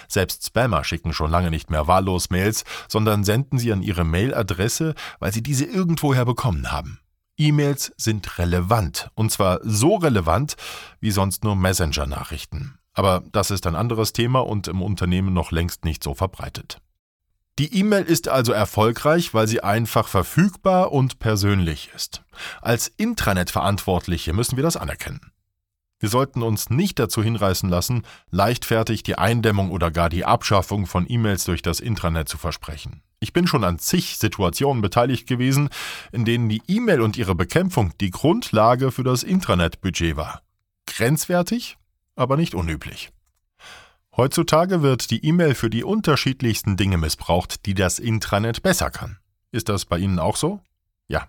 Selbst 0.09 0.47
Spammer 0.47 0.85
schicken 0.85 1.13
schon 1.13 1.31
lange 1.31 1.51
nicht 1.51 1.71
mehr 1.71 1.87
wahllos 1.87 2.31
Mails, 2.31 2.65
sondern 2.89 3.25
senden 3.25 3.59
sie 3.59 3.73
an 3.73 3.83
ihre 3.83 4.05
Mailadresse, 4.05 4.95
weil 5.19 5.33
sie 5.33 5.43
diese 5.43 5.65
irgendwoher 5.65 6.25
bekommen 6.25 6.71
haben. 6.73 7.01
E-Mails 7.37 7.93
sind 7.97 8.39
relevant, 8.39 9.11
und 9.15 9.31
zwar 9.31 9.61
so 9.63 9.95
relevant 9.95 10.57
wie 11.01 11.13
sonst 11.13 11.45
nur 11.45 11.55
Messenger-Nachrichten. 11.55 12.79
Aber 12.95 13.23
das 13.31 13.53
ist 13.53 13.67
ein 13.67 13.77
anderes 13.77 14.13
Thema 14.13 14.41
und 14.41 14.67
im 14.67 14.83
Unternehmen 14.83 15.33
noch 15.33 15.53
längst 15.53 15.85
nicht 15.85 16.03
so 16.03 16.15
verbreitet. 16.15 16.79
Die 17.61 17.73
E-Mail 17.79 18.05
ist 18.05 18.29
also 18.29 18.53
erfolgreich, 18.53 19.35
weil 19.35 19.49
sie 19.49 19.63
einfach 19.63 20.09
verfügbar 20.09 20.93
und 20.93 21.19
persönlich 21.19 21.91
ist. 21.95 22.23
Als 22.61 22.89
Intranet-Verantwortliche 22.89 24.33
müssen 24.33 24.57
wir 24.57 24.63
das 24.63 24.77
anerkennen. 24.77 25.33
Wir 26.01 26.09
sollten 26.09 26.43
uns 26.43 26.71
nicht 26.71 26.99
dazu 26.99 27.23
hinreißen 27.23 27.69
lassen, 27.69 28.03
leichtfertig 28.31 29.03
die 29.03 29.19
Eindämmung 29.19 29.71
oder 29.71 29.91
gar 29.91 30.09
die 30.09 30.25
Abschaffung 30.25 30.87
von 30.87 31.07
E-Mails 31.09 31.45
durch 31.45 31.61
das 31.61 31.81
Intranet 31.81 32.29
zu 32.29 32.39
versprechen. 32.39 33.03
Ich 33.21 33.33
bin 33.33 33.49
schon 33.49 33.65
an 33.65 33.81
zig 33.81 34.17
Situationen 34.17 34.81
beteiligt 34.81 35.27
gewesen, 35.27 35.71
in 36.13 36.25
denen 36.25 36.49
die 36.49 36.63
E-Mail 36.69 37.01
und 37.01 37.17
ihre 37.17 37.35
Bekämpfung 37.35 37.93
die 38.01 38.11
Grundlage 38.11 38.93
für 38.93 39.03
das 39.03 39.25
Intranet-Budget 39.25 40.17
war. 40.17 40.43
Grenzwertig, 40.87 41.77
aber 42.15 42.37
nicht 42.37 42.55
unüblich. 42.55 43.11
Heutzutage 44.17 44.83
wird 44.83 45.11
die 45.11 45.25
E-Mail 45.25 45.55
für 45.55 45.71
die 45.71 45.85
unterschiedlichsten 45.85 46.77
Dinge 46.77 46.99
missbraucht, 46.99 47.67
die 47.67 47.75
das 47.75 47.99
Intranet 47.99 48.63
besser 48.63 48.91
kann. 48.91 49.19
Ist 49.51 49.69
das 49.69 49.85
bei 49.85 49.99
Ihnen 49.99 50.19
auch 50.19 50.37
so? 50.37 50.61
Ja, 51.09 51.27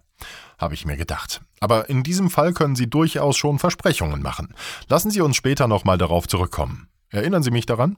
habe 0.58 0.74
ich 0.74 0.86
mir 0.86 0.98
gedacht. 0.98 1.42
Aber 1.60 1.90
in 1.90 2.04
diesem 2.04 2.30
Fall 2.30 2.54
können 2.54 2.76
Sie 2.76 2.90
durchaus 2.90 3.38
schon 3.38 3.60
Versprechungen 3.60 4.22
machen. 4.22 4.54
Lassen 4.88 5.12
Sie 5.12 5.22
uns 5.22 5.36
später 5.36 5.68
nochmal 5.68 5.98
darauf 5.98 6.28
zurückkommen. 6.28 6.88
Erinnern 7.10 7.44
Sie 7.44 7.52
mich 7.52 7.66
daran? 7.66 7.98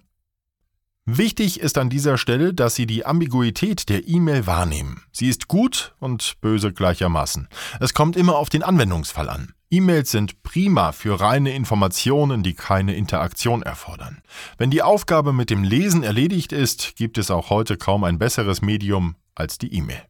Wichtig 1.05 1.59
ist 1.59 1.79
an 1.79 1.89
dieser 1.89 2.19
Stelle, 2.19 2.53
dass 2.53 2.75
Sie 2.75 2.85
die 2.85 3.05
Ambiguität 3.05 3.89
der 3.89 4.07
E-Mail 4.07 4.45
wahrnehmen. 4.45 5.01
Sie 5.11 5.29
ist 5.29 5.47
gut 5.47 5.95
und 5.99 6.39
böse 6.41 6.71
gleichermaßen. 6.71 7.49
Es 7.79 7.95
kommt 7.95 8.15
immer 8.15 8.35
auf 8.37 8.49
den 8.49 8.61
Anwendungsfall 8.61 9.27
an. 9.27 9.53
E-Mails 9.71 10.11
sind 10.11 10.43
prima 10.43 10.91
für 10.91 11.19
reine 11.19 11.55
Informationen, 11.55 12.43
die 12.43 12.53
keine 12.53 12.93
Interaktion 12.93 13.63
erfordern. 13.63 14.21
Wenn 14.57 14.69
die 14.69 14.83
Aufgabe 14.83 15.33
mit 15.33 15.49
dem 15.49 15.63
Lesen 15.63 16.03
erledigt 16.03 16.51
ist, 16.51 16.95
gibt 16.97 17.17
es 17.17 17.31
auch 17.31 17.49
heute 17.49 17.77
kaum 17.77 18.03
ein 18.03 18.19
besseres 18.19 18.61
Medium 18.61 19.15
als 19.33 19.57
die 19.57 19.73
E-Mail. 19.73 20.03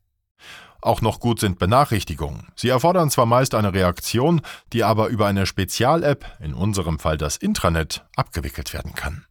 Auch 0.82 1.02
noch 1.02 1.20
gut 1.20 1.40
sind 1.40 1.60
Benachrichtigungen. 1.60 2.48
Sie 2.56 2.70
erfordern 2.70 3.12
zwar 3.12 3.28
meist 3.28 3.54
eine 3.54 3.74
Reaktion, 3.74 4.42
die 4.74 4.84
aber 4.84 5.08
über 5.08 5.28
eine 5.28 5.46
Spezial-App, 5.46 6.26
in 6.40 6.54
unserem 6.54 6.98
Fall 6.98 7.18
das 7.18 7.38
Intranet, 7.38 8.06
abgewickelt 8.16 8.74
werden 8.74 8.94
kann. 8.96 9.26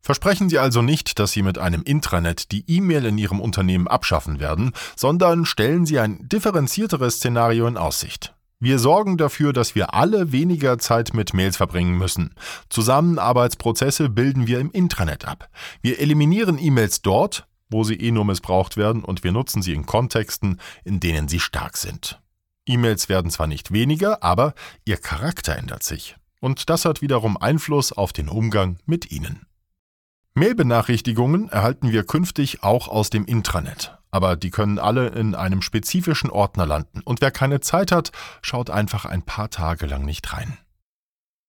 Versprechen 0.00 0.48
Sie 0.48 0.60
also 0.60 0.82
nicht, 0.82 1.18
dass 1.18 1.32
Sie 1.32 1.42
mit 1.42 1.58
einem 1.58 1.82
Intranet 1.82 2.52
die 2.52 2.64
E-Mail 2.68 3.06
in 3.06 3.18
Ihrem 3.18 3.40
Unternehmen 3.40 3.88
abschaffen 3.88 4.38
werden, 4.38 4.70
sondern 4.94 5.44
stellen 5.46 5.84
Sie 5.84 5.98
ein 5.98 6.28
differenzierteres 6.28 7.16
Szenario 7.16 7.66
in 7.66 7.76
Aussicht. 7.76 8.32
Wir 8.60 8.78
sorgen 8.78 9.16
dafür, 9.16 9.52
dass 9.52 9.74
wir 9.74 9.94
alle 9.94 10.30
weniger 10.30 10.78
Zeit 10.78 11.12
mit 11.12 11.34
Mails 11.34 11.56
verbringen 11.56 11.98
müssen. 11.98 12.34
Zusammenarbeitsprozesse 12.70 14.08
bilden 14.08 14.46
wir 14.46 14.60
im 14.60 14.70
Intranet 14.70 15.26
ab. 15.26 15.50
Wir 15.82 15.98
eliminieren 15.98 16.56
E-Mails 16.58 17.02
dort, 17.02 17.48
wo 17.68 17.84
sie 17.84 17.94
eh 17.94 18.10
nur 18.10 18.24
missbraucht 18.24 18.76
werden, 18.76 19.04
und 19.04 19.24
wir 19.24 19.32
nutzen 19.32 19.62
sie 19.62 19.72
in 19.72 19.86
Kontexten, 19.86 20.60
in 20.84 21.00
denen 21.00 21.28
sie 21.28 21.40
stark 21.40 21.76
sind. 21.76 22.20
E-Mails 22.66 23.08
werden 23.08 23.30
zwar 23.30 23.46
nicht 23.46 23.72
weniger, 23.72 24.22
aber 24.22 24.54
ihr 24.84 24.96
Charakter 24.96 25.56
ändert 25.56 25.82
sich. 25.82 26.16
Und 26.40 26.68
das 26.68 26.84
hat 26.84 27.00
wiederum 27.00 27.36
Einfluss 27.36 27.92
auf 27.92 28.12
den 28.12 28.28
Umgang 28.28 28.78
mit 28.86 29.10
ihnen. 29.10 29.46
Mail-Benachrichtigungen 30.34 31.48
erhalten 31.48 31.92
wir 31.92 32.04
künftig 32.04 32.62
auch 32.62 32.88
aus 32.88 33.08
dem 33.08 33.24
Intranet, 33.24 33.96
aber 34.10 34.36
die 34.36 34.50
können 34.50 34.78
alle 34.78 35.08
in 35.08 35.34
einem 35.34 35.62
spezifischen 35.62 36.28
Ordner 36.28 36.66
landen 36.66 37.00
und 37.00 37.22
wer 37.22 37.30
keine 37.30 37.60
Zeit 37.60 37.90
hat, 37.90 38.12
schaut 38.42 38.68
einfach 38.68 39.06
ein 39.06 39.22
paar 39.22 39.48
Tage 39.48 39.86
lang 39.86 40.04
nicht 40.04 40.30
rein. 40.34 40.58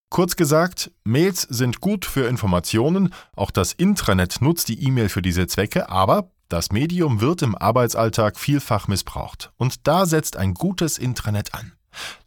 Kurz 0.09 0.35
gesagt, 0.35 0.91
Mails 1.03 1.41
sind 1.41 1.81
gut 1.81 2.05
für 2.05 2.27
Informationen, 2.27 3.13
auch 3.35 3.51
das 3.51 3.73
Intranet 3.73 4.41
nutzt 4.41 4.69
die 4.69 4.81
E-Mail 4.83 5.09
für 5.09 5.21
diese 5.21 5.47
Zwecke, 5.47 5.89
aber 5.89 6.31
das 6.49 6.71
Medium 6.71 7.19
wird 7.19 7.41
im 7.41 7.55
Arbeitsalltag 7.55 8.39
vielfach 8.39 8.87
missbraucht 8.87 9.51
und 9.57 9.85
da 9.85 10.05
setzt 10.05 10.37
ein 10.37 10.53
gutes 10.53 10.97
Intranet 10.97 11.53
an. 11.53 11.73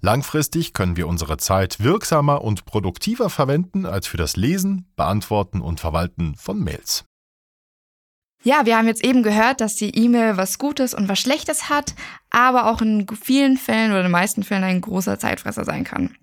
Langfristig 0.00 0.74
können 0.74 0.96
wir 0.96 1.08
unsere 1.08 1.36
Zeit 1.38 1.80
wirksamer 1.80 2.42
und 2.42 2.64
produktiver 2.66 3.30
verwenden 3.30 3.86
als 3.86 4.06
für 4.06 4.16
das 4.16 4.36
Lesen, 4.36 4.86
Beantworten 4.96 5.60
und 5.60 5.80
Verwalten 5.80 6.34
von 6.34 6.62
Mails. 6.62 7.04
Ja, 8.42 8.64
wir 8.64 8.76
haben 8.76 8.86
jetzt 8.86 9.04
eben 9.04 9.22
gehört, 9.22 9.60
dass 9.60 9.76
die 9.76 9.94
E-Mail 9.94 10.36
was 10.36 10.58
Gutes 10.58 10.94
und 10.94 11.08
was 11.08 11.18
Schlechtes 11.18 11.68
hat, 11.68 11.94
aber 12.30 12.70
auch 12.70 12.80
in 12.80 13.06
vielen 13.22 13.58
Fällen 13.58 13.90
oder 13.90 14.00
in 14.00 14.06
den 14.06 14.12
meisten 14.12 14.42
Fällen 14.42 14.64
ein 14.64 14.80
großer 14.80 15.18
Zeitfresser 15.18 15.64
sein 15.64 15.84
kann. 15.84 16.16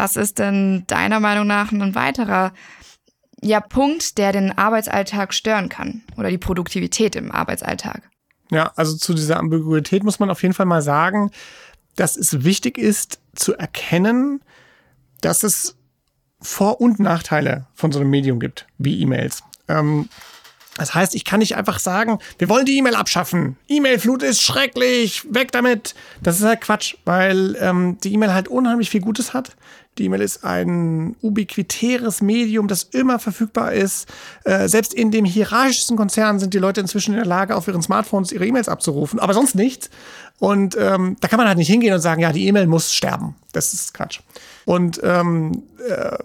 Was 0.00 0.16
ist 0.16 0.38
denn 0.38 0.84
deiner 0.86 1.20
Meinung 1.20 1.46
nach 1.46 1.72
ein 1.72 1.94
weiterer 1.94 2.54
ja, 3.42 3.60
Punkt, 3.60 4.16
der 4.16 4.32
den 4.32 4.56
Arbeitsalltag 4.56 5.34
stören 5.34 5.68
kann 5.68 6.00
oder 6.16 6.30
die 6.30 6.38
Produktivität 6.38 7.16
im 7.16 7.30
Arbeitsalltag? 7.30 8.08
Ja, 8.50 8.72
also 8.76 8.96
zu 8.96 9.12
dieser 9.12 9.36
Ambiguität 9.36 10.02
muss 10.02 10.18
man 10.18 10.30
auf 10.30 10.40
jeden 10.40 10.54
Fall 10.54 10.64
mal 10.64 10.80
sagen, 10.80 11.30
dass 11.96 12.16
es 12.16 12.44
wichtig 12.44 12.78
ist 12.78 13.20
zu 13.34 13.54
erkennen, 13.58 14.40
dass 15.20 15.42
es 15.42 15.76
Vor- 16.40 16.80
und 16.80 16.98
Nachteile 16.98 17.66
von 17.74 17.92
so 17.92 18.00
einem 18.00 18.08
Medium 18.08 18.40
gibt, 18.40 18.66
wie 18.78 19.02
E-Mails. 19.02 19.42
Ähm, 19.68 20.08
das 20.80 20.94
heißt, 20.94 21.14
ich 21.14 21.26
kann 21.26 21.40
nicht 21.40 21.56
einfach 21.56 21.78
sagen, 21.78 22.20
wir 22.38 22.48
wollen 22.48 22.64
die 22.64 22.78
E-Mail 22.78 22.94
abschaffen. 22.94 23.58
E-Mail-Flut 23.68 24.22
ist 24.22 24.40
schrecklich, 24.40 25.26
weg 25.28 25.52
damit. 25.52 25.94
Das 26.22 26.38
ist 26.38 26.46
halt 26.46 26.62
Quatsch, 26.62 26.94
weil 27.04 27.54
ähm, 27.60 27.98
die 28.02 28.14
E-Mail 28.14 28.32
halt 28.32 28.48
unheimlich 28.48 28.88
viel 28.88 29.02
Gutes 29.02 29.34
hat. 29.34 29.56
Die 29.98 30.04
E-Mail 30.04 30.22
ist 30.22 30.44
ein 30.44 31.16
ubiquitäres 31.20 32.22
Medium, 32.22 32.68
das 32.68 32.84
immer 32.84 33.18
verfügbar 33.18 33.72
ist. 33.72 34.08
Äh, 34.44 34.68
selbst 34.68 34.94
in 34.94 35.10
dem 35.10 35.24
hierarchischsten 35.24 35.96
Konzern 35.96 36.38
sind 36.38 36.54
die 36.54 36.58
Leute 36.58 36.80
inzwischen 36.80 37.12
in 37.12 37.18
der 37.18 37.26
Lage, 37.26 37.56
auf 37.56 37.68
ihren 37.68 37.82
Smartphones 37.82 38.32
ihre 38.32 38.46
E-Mails 38.46 38.68
abzurufen, 38.68 39.18
aber 39.18 39.34
sonst 39.34 39.54
nichts. 39.54 39.90
Und 40.38 40.76
ähm, 40.78 41.16
da 41.20 41.28
kann 41.28 41.36
man 41.36 41.48
halt 41.48 41.58
nicht 41.58 41.68
hingehen 41.68 41.92
und 41.92 42.00
sagen, 42.00 42.22
ja, 42.22 42.32
die 42.32 42.46
E-Mail 42.46 42.66
muss 42.66 42.94
sterben. 42.94 43.36
Das 43.52 43.74
ist 43.74 43.92
Quatsch. 43.92 44.20
Und 44.64 45.00
ähm, 45.02 45.64
äh, 45.86 46.16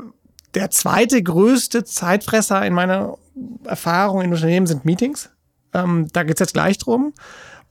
der 0.54 0.72
zweite 0.72 1.22
größte 1.22 1.84
Zeitfresser 1.84 2.66
in 2.66 2.74
meiner 2.74 3.18
Erfahrung 3.66 4.22
in 4.22 4.32
Unternehmen 4.32 4.68
sind 4.68 4.86
Meetings. 4.86 5.30
Ähm, 5.74 6.08
da 6.14 6.24
geht's 6.24 6.40
jetzt 6.40 6.54
gleich 6.54 6.78
drum. 6.78 7.14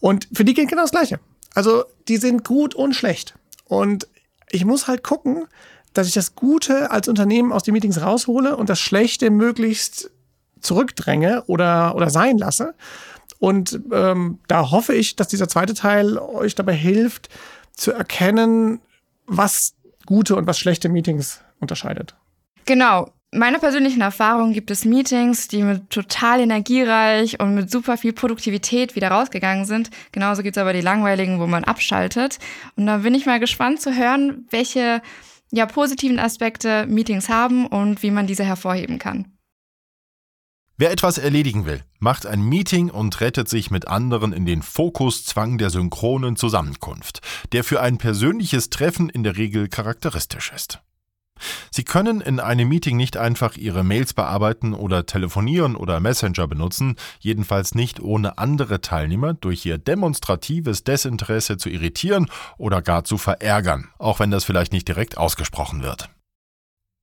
Und 0.00 0.28
für 0.34 0.44
die 0.44 0.52
gilt 0.52 0.68
genau 0.68 0.82
das 0.82 0.90
Gleiche. 0.90 1.18
Also 1.54 1.84
die 2.08 2.18
sind 2.18 2.44
gut 2.44 2.74
und 2.74 2.94
schlecht. 2.94 3.34
Und 3.64 4.06
ich 4.50 4.66
muss 4.66 4.86
halt 4.86 5.02
gucken, 5.02 5.46
dass 5.94 6.06
ich 6.06 6.14
das 6.14 6.34
Gute 6.34 6.90
als 6.90 7.08
Unternehmen 7.08 7.52
aus 7.52 7.62
den 7.62 7.72
Meetings 7.72 8.00
raushole 8.00 8.56
und 8.56 8.68
das 8.68 8.80
Schlechte 8.80 9.30
möglichst 9.30 10.10
zurückdränge 10.60 11.44
oder, 11.46 11.94
oder 11.94 12.10
sein 12.10 12.38
lasse. 12.38 12.74
Und 13.38 13.80
ähm, 13.92 14.38
da 14.48 14.70
hoffe 14.70 14.94
ich, 14.94 15.16
dass 15.16 15.28
dieser 15.28 15.48
zweite 15.48 15.74
Teil 15.74 16.18
euch 16.18 16.54
dabei 16.54 16.74
hilft, 16.74 17.28
zu 17.72 17.92
erkennen, 17.92 18.80
was 19.26 19.74
gute 20.06 20.36
und 20.36 20.46
was 20.46 20.58
schlechte 20.58 20.88
Meetings 20.88 21.40
unterscheidet. 21.60 22.14
Genau. 22.64 23.10
Meiner 23.32 23.58
persönlichen 23.58 24.00
Erfahrung 24.00 24.52
gibt 24.52 24.70
es 24.70 24.84
Meetings, 24.84 25.48
die 25.48 25.62
mit 25.62 25.90
total 25.90 26.38
energiereich 26.40 27.40
und 27.40 27.56
mit 27.56 27.68
super 27.68 27.96
viel 27.96 28.12
Produktivität 28.12 28.94
wieder 28.94 29.08
rausgegangen 29.08 29.64
sind. 29.64 29.90
Genauso 30.12 30.44
gibt 30.44 30.56
es 30.56 30.60
aber 30.60 30.72
die 30.72 30.80
langweiligen, 30.80 31.40
wo 31.40 31.48
man 31.48 31.64
abschaltet. 31.64 32.38
Und 32.76 32.86
da 32.86 32.98
bin 32.98 33.12
ich 33.12 33.26
mal 33.26 33.40
gespannt 33.40 33.80
zu 33.80 33.96
hören, 33.96 34.46
welche 34.50 35.02
ja, 35.54 35.66
positiven 35.66 36.18
Aspekte 36.18 36.86
Meetings 36.86 37.28
haben 37.28 37.66
und 37.66 38.02
wie 38.02 38.10
man 38.10 38.26
diese 38.26 38.44
hervorheben 38.44 38.98
kann. 38.98 39.26
Wer 40.76 40.90
etwas 40.90 41.18
erledigen 41.18 41.66
will, 41.66 41.84
macht 42.00 42.26
ein 42.26 42.42
Meeting 42.42 42.90
und 42.90 43.20
rettet 43.20 43.48
sich 43.48 43.70
mit 43.70 43.86
anderen 43.86 44.32
in 44.32 44.44
den 44.44 44.60
Fokuszwang 44.60 45.56
der 45.56 45.70
synchronen 45.70 46.34
Zusammenkunft, 46.34 47.20
der 47.52 47.62
für 47.62 47.80
ein 47.80 47.96
persönliches 47.98 48.70
Treffen 48.70 49.08
in 49.08 49.22
der 49.22 49.36
Regel 49.36 49.68
charakteristisch 49.68 50.50
ist. 50.52 50.80
Sie 51.70 51.84
können 51.84 52.20
in 52.20 52.38
einem 52.38 52.68
Meeting 52.68 52.96
nicht 52.96 53.16
einfach 53.16 53.56
Ihre 53.56 53.82
Mails 53.82 54.14
bearbeiten 54.14 54.74
oder 54.74 55.06
telefonieren 55.06 55.74
oder 55.76 56.00
Messenger 56.00 56.46
benutzen, 56.46 56.96
jedenfalls 57.18 57.74
nicht 57.74 58.00
ohne 58.00 58.38
andere 58.38 58.80
Teilnehmer 58.80 59.34
durch 59.34 59.66
ihr 59.66 59.78
demonstratives 59.78 60.84
Desinteresse 60.84 61.56
zu 61.56 61.68
irritieren 61.68 62.30
oder 62.56 62.82
gar 62.82 63.04
zu 63.04 63.18
verärgern, 63.18 63.88
auch 63.98 64.20
wenn 64.20 64.30
das 64.30 64.44
vielleicht 64.44 64.72
nicht 64.72 64.86
direkt 64.86 65.18
ausgesprochen 65.18 65.82
wird. 65.82 66.08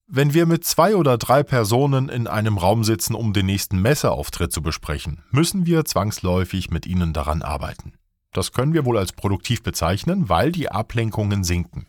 Wenn 0.08 0.34
wir 0.34 0.46
mit 0.46 0.66
zwei 0.66 0.96
oder 0.96 1.18
drei 1.18 1.42
Personen 1.42 2.10
in 2.10 2.28
einem 2.28 2.58
Raum 2.58 2.84
sitzen, 2.84 3.16
um 3.16 3.32
den 3.32 3.46
nächsten 3.46 3.82
Messeauftritt 3.82 4.52
zu 4.52 4.62
besprechen, 4.62 5.24
müssen 5.32 5.66
wir 5.66 5.86
zwangsläufig 5.86 6.70
mit 6.70 6.86
ihnen 6.86 7.14
daran 7.14 7.42
arbeiten. 7.42 7.94
Das 8.34 8.52
können 8.52 8.74
wir 8.74 8.86
wohl 8.86 8.98
als 8.98 9.14
produktiv 9.14 9.64
bezeichnen, 9.64 10.28
weil 10.28 10.52
die 10.52 10.70
Ablenkungen 10.70 11.44
sinken. 11.44 11.88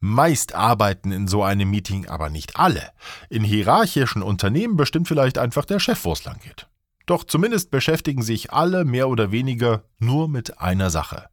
Meist 0.00 0.54
arbeiten 0.54 1.10
in 1.10 1.26
so 1.26 1.42
einem 1.42 1.70
Meeting 1.70 2.06
aber 2.06 2.30
nicht 2.30 2.56
alle. 2.56 2.90
In 3.28 3.42
hierarchischen 3.42 4.22
Unternehmen 4.22 4.76
bestimmt 4.76 5.08
vielleicht 5.08 5.38
einfach 5.38 5.64
der 5.64 5.80
Chef, 5.80 6.04
wo 6.04 6.12
es 6.12 6.24
lang 6.24 6.38
geht. 6.40 6.68
Doch 7.06 7.24
zumindest 7.24 7.70
beschäftigen 7.70 8.22
sich 8.22 8.52
alle 8.52 8.84
mehr 8.84 9.08
oder 9.08 9.32
weniger 9.32 9.84
nur 9.98 10.28
mit 10.28 10.60
einer 10.60 10.90
Sache. 10.90 11.28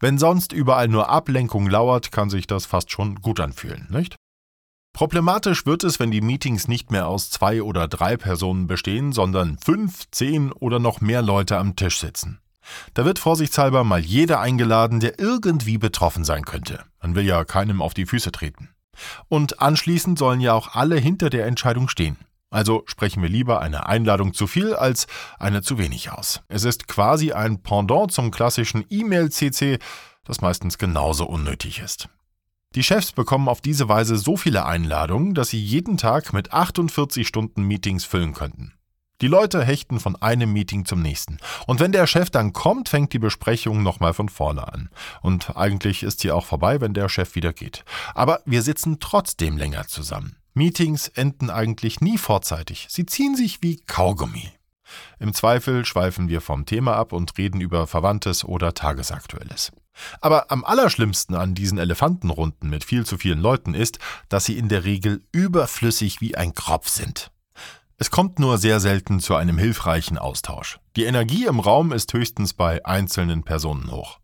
Wenn 0.00 0.18
sonst 0.18 0.52
überall 0.52 0.88
nur 0.88 1.08
Ablenkung 1.08 1.70
lauert, 1.70 2.12
kann 2.12 2.28
sich 2.28 2.46
das 2.46 2.66
fast 2.66 2.90
schon 2.90 3.14
gut 3.16 3.40
anfühlen, 3.40 3.86
nicht? 3.90 4.16
Problematisch 4.92 5.64
wird 5.64 5.84
es, 5.84 5.98
wenn 6.00 6.10
die 6.10 6.20
Meetings 6.20 6.68
nicht 6.68 6.90
mehr 6.90 7.06
aus 7.06 7.30
zwei 7.30 7.62
oder 7.62 7.88
drei 7.88 8.18
Personen 8.18 8.66
bestehen, 8.66 9.12
sondern 9.12 9.56
fünf, 9.56 10.10
zehn 10.10 10.52
oder 10.52 10.78
noch 10.78 11.00
mehr 11.00 11.22
Leute 11.22 11.56
am 11.56 11.76
Tisch 11.76 11.98
sitzen. 11.98 12.41
Da 12.94 13.04
wird 13.04 13.18
vorsichtshalber 13.18 13.84
mal 13.84 14.00
jeder 14.00 14.40
eingeladen, 14.40 15.00
der 15.00 15.18
irgendwie 15.18 15.78
betroffen 15.78 16.24
sein 16.24 16.44
könnte. 16.44 16.84
Man 17.00 17.14
will 17.14 17.24
ja 17.24 17.44
keinem 17.44 17.82
auf 17.82 17.94
die 17.94 18.06
Füße 18.06 18.32
treten. 18.32 18.70
Und 19.28 19.60
anschließend 19.60 20.18
sollen 20.18 20.40
ja 20.40 20.52
auch 20.52 20.74
alle 20.74 20.96
hinter 20.96 21.30
der 21.30 21.46
Entscheidung 21.46 21.88
stehen. 21.88 22.16
Also 22.50 22.82
sprechen 22.86 23.22
wir 23.22 23.30
lieber 23.30 23.62
eine 23.62 23.86
Einladung 23.86 24.34
zu 24.34 24.46
viel 24.46 24.74
als 24.74 25.06
eine 25.38 25.62
zu 25.62 25.78
wenig 25.78 26.12
aus. 26.12 26.42
Es 26.48 26.64
ist 26.64 26.86
quasi 26.86 27.32
ein 27.32 27.62
Pendant 27.62 28.12
zum 28.12 28.30
klassischen 28.30 28.84
E-Mail-CC, 28.90 29.78
das 30.24 30.42
meistens 30.42 30.76
genauso 30.76 31.24
unnötig 31.24 31.80
ist. 31.80 32.10
Die 32.74 32.82
Chefs 32.82 33.12
bekommen 33.12 33.48
auf 33.48 33.62
diese 33.62 33.88
Weise 33.88 34.16
so 34.16 34.36
viele 34.36 34.66
Einladungen, 34.66 35.34
dass 35.34 35.48
sie 35.48 35.62
jeden 35.62 35.96
Tag 35.96 36.32
mit 36.32 36.52
48 36.52 37.26
Stunden 37.26 37.62
Meetings 37.62 38.04
füllen 38.04 38.34
könnten. 38.34 38.74
Die 39.22 39.28
Leute 39.28 39.64
hechten 39.64 40.00
von 40.00 40.16
einem 40.16 40.52
Meeting 40.52 40.84
zum 40.84 41.00
nächsten. 41.00 41.38
Und 41.68 41.78
wenn 41.78 41.92
der 41.92 42.08
Chef 42.08 42.28
dann 42.28 42.52
kommt, 42.52 42.88
fängt 42.88 43.12
die 43.12 43.20
Besprechung 43.20 43.84
nochmal 43.84 44.14
von 44.14 44.28
vorne 44.28 44.66
an. 44.66 44.90
Und 45.22 45.56
eigentlich 45.56 46.02
ist 46.02 46.18
sie 46.18 46.32
auch 46.32 46.44
vorbei, 46.44 46.80
wenn 46.80 46.92
der 46.92 47.08
Chef 47.08 47.36
wieder 47.36 47.52
geht. 47.52 47.84
Aber 48.16 48.40
wir 48.46 48.62
sitzen 48.62 48.98
trotzdem 48.98 49.56
länger 49.56 49.86
zusammen. 49.86 50.36
Meetings 50.54 51.06
enden 51.06 51.50
eigentlich 51.50 52.00
nie 52.00 52.18
vorzeitig. 52.18 52.88
Sie 52.90 53.06
ziehen 53.06 53.36
sich 53.36 53.62
wie 53.62 53.80
Kaugummi. 53.86 54.50
Im 55.20 55.32
Zweifel 55.32 55.84
schweifen 55.84 56.28
wir 56.28 56.40
vom 56.40 56.66
Thema 56.66 56.96
ab 56.96 57.12
und 57.12 57.38
reden 57.38 57.60
über 57.60 57.86
Verwandtes 57.86 58.44
oder 58.44 58.74
Tagesaktuelles. 58.74 59.70
Aber 60.20 60.50
am 60.50 60.64
allerschlimmsten 60.64 61.36
an 61.36 61.54
diesen 61.54 61.78
Elefantenrunden 61.78 62.68
mit 62.68 62.82
viel 62.82 63.06
zu 63.06 63.18
vielen 63.18 63.38
Leuten 63.38 63.74
ist, 63.74 64.00
dass 64.28 64.46
sie 64.46 64.58
in 64.58 64.68
der 64.68 64.84
Regel 64.84 65.22
überflüssig 65.30 66.20
wie 66.20 66.36
ein 66.36 66.54
Kropf 66.54 66.88
sind. 66.88 67.31
Es 68.02 68.10
kommt 68.10 68.40
nur 68.40 68.58
sehr 68.58 68.80
selten 68.80 69.20
zu 69.20 69.36
einem 69.36 69.58
hilfreichen 69.58 70.18
Austausch. 70.18 70.80
Die 70.96 71.04
Energie 71.04 71.46
im 71.46 71.60
Raum 71.60 71.92
ist 71.92 72.12
höchstens 72.12 72.52
bei 72.52 72.84
einzelnen 72.84 73.44
Personen 73.44 73.92
hoch. 73.92 74.18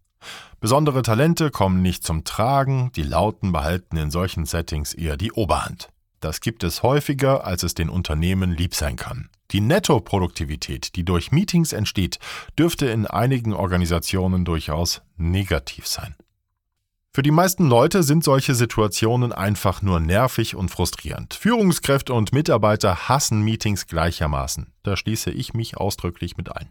Besondere 0.58 1.02
Talente 1.02 1.52
kommen 1.52 1.80
nicht 1.80 2.02
zum 2.02 2.24
Tragen, 2.24 2.90
die 2.96 3.04
Lauten 3.04 3.52
behalten 3.52 3.96
in 3.96 4.10
solchen 4.10 4.46
Settings 4.46 4.94
eher 4.94 5.16
die 5.16 5.30
Oberhand. 5.30 5.90
Das 6.18 6.40
gibt 6.40 6.64
es 6.64 6.82
häufiger, 6.82 7.44
als 7.44 7.62
es 7.62 7.74
den 7.74 7.88
Unternehmen 7.88 8.50
lieb 8.50 8.74
sein 8.74 8.96
kann. 8.96 9.28
Die 9.52 9.60
Nettoproduktivität, 9.60 10.96
die 10.96 11.04
durch 11.04 11.30
Meetings 11.30 11.72
entsteht, 11.72 12.18
dürfte 12.58 12.86
in 12.86 13.06
einigen 13.06 13.52
Organisationen 13.52 14.44
durchaus 14.44 15.02
negativ 15.16 15.86
sein. 15.86 16.16
Für 17.18 17.22
die 17.22 17.32
meisten 17.32 17.68
Leute 17.68 18.04
sind 18.04 18.22
solche 18.22 18.54
Situationen 18.54 19.32
einfach 19.32 19.82
nur 19.82 19.98
nervig 19.98 20.54
und 20.54 20.70
frustrierend. 20.70 21.34
Führungskräfte 21.34 22.14
und 22.14 22.32
Mitarbeiter 22.32 23.08
hassen 23.08 23.42
Meetings 23.42 23.88
gleichermaßen. 23.88 24.72
Da 24.84 24.96
schließe 24.96 25.32
ich 25.32 25.52
mich 25.52 25.76
ausdrücklich 25.76 26.36
mit 26.36 26.54
ein. 26.54 26.70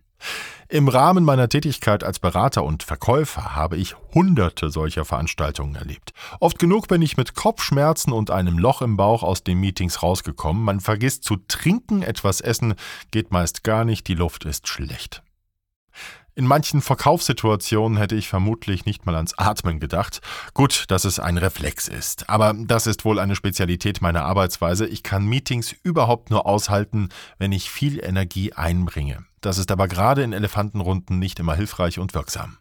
Im 0.69 0.87
Rahmen 0.87 1.25
meiner 1.25 1.49
Tätigkeit 1.49 2.05
als 2.05 2.19
Berater 2.19 2.63
und 2.63 2.83
Verkäufer 2.83 3.57
habe 3.57 3.75
ich 3.75 3.97
hunderte 4.13 4.69
solcher 4.69 5.03
Veranstaltungen 5.03 5.75
erlebt. 5.75 6.13
Oft 6.39 6.59
genug 6.59 6.87
bin 6.87 7.01
ich 7.01 7.17
mit 7.17 7.35
Kopfschmerzen 7.35 8.13
und 8.13 8.31
einem 8.31 8.57
Loch 8.57 8.81
im 8.81 8.95
Bauch 8.95 9.23
aus 9.23 9.43
den 9.43 9.59
Meetings 9.59 10.01
rausgekommen. 10.01 10.63
Man 10.63 10.79
vergisst 10.79 11.25
zu 11.25 11.35
trinken, 11.49 12.03
etwas 12.03 12.39
essen 12.39 12.75
geht 13.11 13.31
meist 13.31 13.65
gar 13.65 13.83
nicht, 13.83 14.07
die 14.07 14.15
Luft 14.15 14.45
ist 14.45 14.69
schlecht. 14.69 15.23
In 16.37 16.45
manchen 16.45 16.83
Verkaufssituationen 16.83 17.97
hätte 17.97 18.13
ich 18.13 18.27
vermutlich 18.27 18.85
nicht 18.85 19.07
mal 19.07 19.15
ans 19.15 19.33
Atmen 19.39 19.79
gedacht. 19.79 20.21
Gut, 20.53 20.85
dass 20.89 21.03
es 21.03 21.19
ein 21.19 21.39
Reflex 21.39 21.87
ist, 21.87 22.29
aber 22.29 22.53
das 22.55 22.85
ist 22.85 23.05
wohl 23.05 23.17
eine 23.17 23.35
Spezialität 23.35 24.03
meiner 24.03 24.23
Arbeitsweise. 24.23 24.85
Ich 24.85 25.01
kann 25.01 25.25
Meetings 25.25 25.75
überhaupt 25.81 26.29
nur 26.29 26.45
aushalten, 26.45 27.09
wenn 27.39 27.51
ich 27.51 27.71
viel 27.71 27.99
Energie 28.05 28.53
einbringe. 28.53 29.25
Das 29.41 29.57
ist 29.57 29.71
aber 29.71 29.87
gerade 29.87 30.21
in 30.21 30.31
Elefantenrunden 30.31 31.17
nicht 31.17 31.39
immer 31.39 31.55
hilfreich 31.55 31.97
und 31.97 32.13
wirksam. 32.13 32.59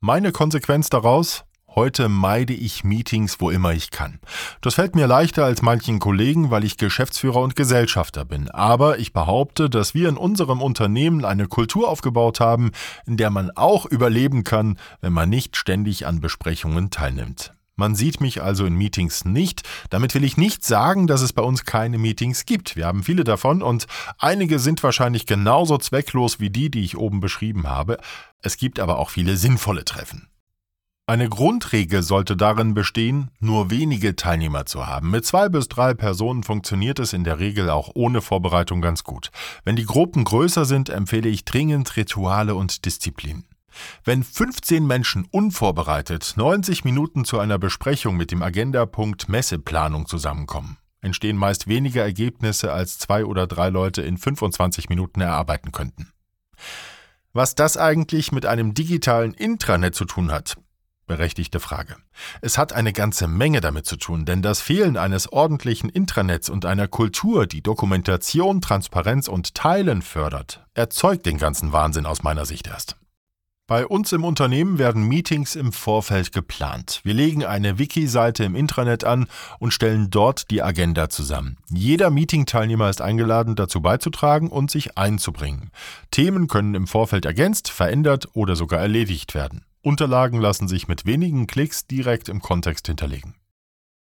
Meine 0.00 0.30
Konsequenz 0.30 0.90
daraus? 0.90 1.46
Heute 1.74 2.08
meide 2.08 2.52
ich 2.52 2.84
Meetings, 2.84 3.40
wo 3.40 3.50
immer 3.50 3.72
ich 3.72 3.90
kann. 3.90 4.20
Das 4.60 4.74
fällt 4.74 4.94
mir 4.94 5.08
leichter 5.08 5.44
als 5.44 5.60
manchen 5.60 5.98
Kollegen, 5.98 6.50
weil 6.50 6.62
ich 6.62 6.76
Geschäftsführer 6.76 7.40
und 7.40 7.56
Gesellschafter 7.56 8.24
bin. 8.24 8.48
Aber 8.48 9.00
ich 9.00 9.12
behaupte, 9.12 9.68
dass 9.68 9.92
wir 9.92 10.08
in 10.08 10.16
unserem 10.16 10.62
Unternehmen 10.62 11.24
eine 11.24 11.48
Kultur 11.48 11.88
aufgebaut 11.88 12.38
haben, 12.38 12.70
in 13.06 13.16
der 13.16 13.30
man 13.30 13.50
auch 13.50 13.86
überleben 13.86 14.44
kann, 14.44 14.78
wenn 15.00 15.12
man 15.12 15.28
nicht 15.28 15.56
ständig 15.56 16.06
an 16.06 16.20
Besprechungen 16.20 16.90
teilnimmt. 16.90 17.52
Man 17.76 17.96
sieht 17.96 18.20
mich 18.20 18.40
also 18.40 18.66
in 18.66 18.76
Meetings 18.76 19.24
nicht. 19.24 19.62
Damit 19.90 20.14
will 20.14 20.22
ich 20.22 20.36
nicht 20.36 20.62
sagen, 20.64 21.08
dass 21.08 21.22
es 21.22 21.32
bei 21.32 21.42
uns 21.42 21.64
keine 21.64 21.98
Meetings 21.98 22.46
gibt. 22.46 22.76
Wir 22.76 22.86
haben 22.86 23.02
viele 23.02 23.24
davon 23.24 23.62
und 23.62 23.86
einige 24.18 24.60
sind 24.60 24.80
wahrscheinlich 24.84 25.26
genauso 25.26 25.76
zwecklos 25.78 26.38
wie 26.38 26.50
die, 26.50 26.70
die 26.70 26.84
ich 26.84 26.96
oben 26.96 27.18
beschrieben 27.18 27.66
habe. 27.68 27.98
Es 28.42 28.58
gibt 28.58 28.78
aber 28.78 29.00
auch 29.00 29.10
viele 29.10 29.36
sinnvolle 29.36 29.84
Treffen. 29.84 30.28
Eine 31.06 31.28
Grundregel 31.28 32.02
sollte 32.02 32.34
darin 32.34 32.72
bestehen, 32.72 33.30
nur 33.38 33.70
wenige 33.70 34.16
Teilnehmer 34.16 34.64
zu 34.64 34.86
haben. 34.86 35.10
Mit 35.10 35.26
zwei 35.26 35.50
bis 35.50 35.68
drei 35.68 35.92
Personen 35.92 36.44
funktioniert 36.44 36.98
es 36.98 37.12
in 37.12 37.24
der 37.24 37.38
Regel 37.38 37.68
auch 37.68 37.90
ohne 37.92 38.22
Vorbereitung 38.22 38.80
ganz 38.80 39.04
gut. 39.04 39.30
Wenn 39.64 39.76
die 39.76 39.84
Gruppen 39.84 40.24
größer 40.24 40.64
sind, 40.64 40.88
empfehle 40.88 41.28
ich 41.28 41.44
dringend 41.44 41.94
Rituale 41.98 42.54
und 42.54 42.86
Disziplin. 42.86 43.44
Wenn 44.02 44.22
15 44.22 44.86
Menschen 44.86 45.28
unvorbereitet 45.30 46.34
90 46.36 46.84
Minuten 46.84 47.26
zu 47.26 47.38
einer 47.38 47.58
Besprechung 47.58 48.16
mit 48.16 48.30
dem 48.30 48.42
Agendapunkt 48.42 49.28
Messeplanung 49.28 50.06
zusammenkommen, 50.06 50.78
entstehen 51.02 51.36
meist 51.36 51.68
weniger 51.68 52.02
Ergebnisse, 52.02 52.72
als 52.72 52.98
zwei 52.98 53.26
oder 53.26 53.46
drei 53.46 53.68
Leute 53.68 54.00
in 54.00 54.16
25 54.16 54.88
Minuten 54.88 55.20
erarbeiten 55.20 55.70
könnten. 55.70 56.12
Was 57.34 57.54
das 57.54 57.76
eigentlich 57.76 58.32
mit 58.32 58.46
einem 58.46 58.72
digitalen 58.72 59.34
Intranet 59.34 59.94
zu 59.94 60.06
tun 60.06 60.32
hat, 60.32 60.56
Berechtigte 61.06 61.60
Frage. 61.60 61.96
Es 62.40 62.56
hat 62.56 62.72
eine 62.72 62.92
ganze 62.92 63.28
Menge 63.28 63.60
damit 63.60 63.84
zu 63.84 63.96
tun, 63.96 64.24
denn 64.24 64.40
das 64.40 64.62
Fehlen 64.62 64.96
eines 64.96 65.30
ordentlichen 65.30 65.90
Intranets 65.90 66.48
und 66.48 66.64
einer 66.64 66.88
Kultur, 66.88 67.46
die 67.46 67.62
Dokumentation, 67.62 68.62
Transparenz 68.62 69.28
und 69.28 69.54
Teilen 69.54 70.00
fördert, 70.00 70.64
erzeugt 70.72 71.26
den 71.26 71.36
ganzen 71.36 71.72
Wahnsinn 71.72 72.06
aus 72.06 72.22
meiner 72.22 72.46
Sicht 72.46 72.68
erst. 72.68 72.96
Bei 73.66 73.86
uns 73.86 74.12
im 74.12 74.24
Unternehmen 74.24 74.78
werden 74.78 75.08
Meetings 75.08 75.56
im 75.56 75.72
Vorfeld 75.72 76.32
geplant. 76.32 77.00
Wir 77.02 77.14
legen 77.14 77.46
eine 77.46 77.78
Wiki-Seite 77.78 78.44
im 78.44 78.56
Intranet 78.56 79.04
an 79.04 79.26
und 79.58 79.72
stellen 79.72 80.10
dort 80.10 80.50
die 80.50 80.62
Agenda 80.62 81.08
zusammen. 81.08 81.56
Jeder 81.70 82.10
Meeting-Teilnehmer 82.10 82.90
ist 82.90 83.00
eingeladen, 83.00 83.56
dazu 83.56 83.80
beizutragen 83.80 84.48
und 84.48 84.70
sich 84.70 84.98
einzubringen. 84.98 85.70
Themen 86.10 86.46
können 86.46 86.74
im 86.74 86.86
Vorfeld 86.86 87.24
ergänzt, 87.24 87.70
verändert 87.70 88.28
oder 88.34 88.54
sogar 88.54 88.80
erledigt 88.80 89.34
werden. 89.34 89.64
Unterlagen 89.84 90.40
lassen 90.40 90.66
sich 90.66 90.88
mit 90.88 91.04
wenigen 91.04 91.46
Klicks 91.46 91.86
direkt 91.86 92.30
im 92.30 92.40
Kontext 92.40 92.86
hinterlegen. 92.86 93.34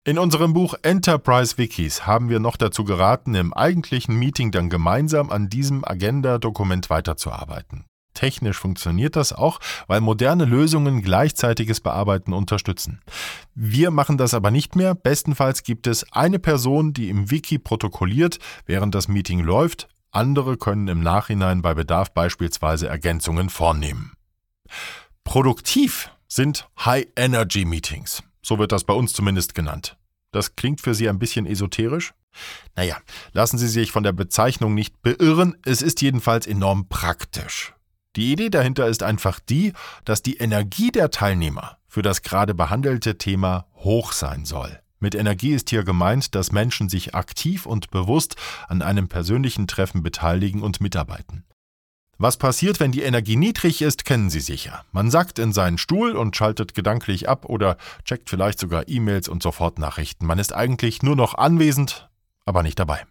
In 0.05 0.19
unserem 0.19 0.53
Buch 0.53 0.75
Enterprise 0.83 1.57
Wikis 1.57 2.05
haben 2.05 2.29
wir 2.29 2.41
noch 2.41 2.57
dazu 2.57 2.83
geraten, 2.83 3.35
im 3.37 3.55
eigentlichen 3.55 4.17
Meeting 4.17 4.51
dann 4.51 4.71
gemeinsam 4.71 5.31
an 5.31 5.49
diesem 5.49 5.85
Agenda-Dokument 5.85 6.91
weiterzuarbeiten. 6.91 7.85
Technisch 8.13 8.59
funktioniert 8.59 9.15
das 9.15 9.33
auch, 9.33 9.61
weil 9.87 10.01
moderne 10.01 10.47
Lösungen 10.47 11.03
gleichzeitiges 11.03 11.81
Bearbeiten 11.81 12.33
unterstützen. 12.33 13.01
Wir 13.55 13.93
machen 13.93 14.19
das 14.19 14.35
aber 14.35 14.51
nicht 14.51 14.75
mehr. 14.75 14.97
Bestenfalls 14.97 15.63
gibt 15.63 15.87
es 15.87 16.13
eine 16.13 16.41
Person, 16.41 16.93
die 16.93 17.11
im 17.11 17.31
Wiki 17.31 17.61
protokolliert, 17.61 18.41
während 18.67 18.97
das 18.97 19.07
Meeting 19.07 19.41
läuft. 19.41 19.87
Andere 20.11 20.57
können 20.57 20.89
im 20.89 21.01
Nachhinein 21.01 21.63
bei 21.63 21.75
Bedarf 21.75 22.13
beispielsweise 22.13 22.89
Ergänzungen 22.89 23.51
vornehmen. 23.51 24.15
Produktiv 25.29 26.11
sind 26.27 26.71
High-Energy-Meetings. 26.87 28.23
So 28.41 28.59
wird 28.59 28.73
das 28.73 28.85
bei 28.85 28.95
uns 28.95 29.13
zumindest 29.13 29.55
genannt. 29.55 29.99
Das 30.33 30.57
klingt 30.57 30.81
für 30.81 30.95
Sie 30.95 31.07
ein 31.07 31.19
bisschen 31.19 31.45
esoterisch? 31.45 32.15
Naja, 32.77 32.97
lassen 33.33 33.59
Sie 33.59 33.69
sich 33.69 33.93
von 33.93 34.05
der 34.05 34.13
Bezeichnung 34.13 34.73
nicht 34.73 35.03
beirren, 35.03 35.55
es 35.67 35.83
ist 35.83 36.01
jedenfalls 36.01 36.47
enorm 36.47 36.89
praktisch. 36.89 37.75
Die 38.17 38.33
Idee 38.33 38.49
dahinter 38.49 38.87
ist 38.87 39.03
einfach 39.03 39.39
die, 39.39 39.75
dass 40.07 40.23
die 40.23 40.39
Energie 40.39 40.93
der 40.93 41.11
Teilnehmer 41.11 41.77
für 41.89 42.01
das 42.01 42.23
gerade 42.23 42.55
behandelte 42.55 43.19
Thema 43.19 43.67
hoch 43.75 44.13
sein 44.13 44.47
soll. 44.47 44.81
Mit 44.99 45.15
Energie 45.15 45.53
ist 45.53 45.69
hier 45.69 45.85
gemeint, 45.85 46.35
dass 46.35 46.53
Menschen 46.53 46.89
sich 46.89 47.15
aktiv 47.15 47.67
und 47.67 47.91
bewusst 47.91 48.37
an 48.67 48.81
einem 48.81 49.09
persönlichen 49.09 49.67
Treffen 49.67 50.03
beteiligen 50.03 50.63
und 50.63 50.81
mitarbeiten. 50.81 51.45
Was 52.21 52.37
passiert, 52.37 52.81
wenn 52.81 52.91
die 52.91 53.03
Energie 53.03 53.37
niedrig 53.37 53.81
ist, 53.81 54.05
kennen 54.05 54.29
Sie 54.29 54.41
sicher. 54.41 54.85
Man 54.91 55.09
sackt 55.09 55.39
in 55.39 55.53
seinen 55.53 55.79
Stuhl 55.79 56.17
und 56.17 56.35
schaltet 56.35 56.75
gedanklich 56.75 57.29
ab 57.29 57.45
oder 57.45 57.77
checkt 58.05 58.29
vielleicht 58.29 58.59
sogar 58.59 58.89
E-Mails 58.89 59.29
und 59.29 59.41
Sofortnachrichten. 59.41 60.27
Man 60.27 60.41
ist 60.41 60.53
eigentlich 60.53 61.05
nur 61.05 61.15
noch 61.15 61.35
anwesend, 61.35 62.09
aber 62.45 62.65
nicht 62.65 62.79
dabei. 62.81 63.07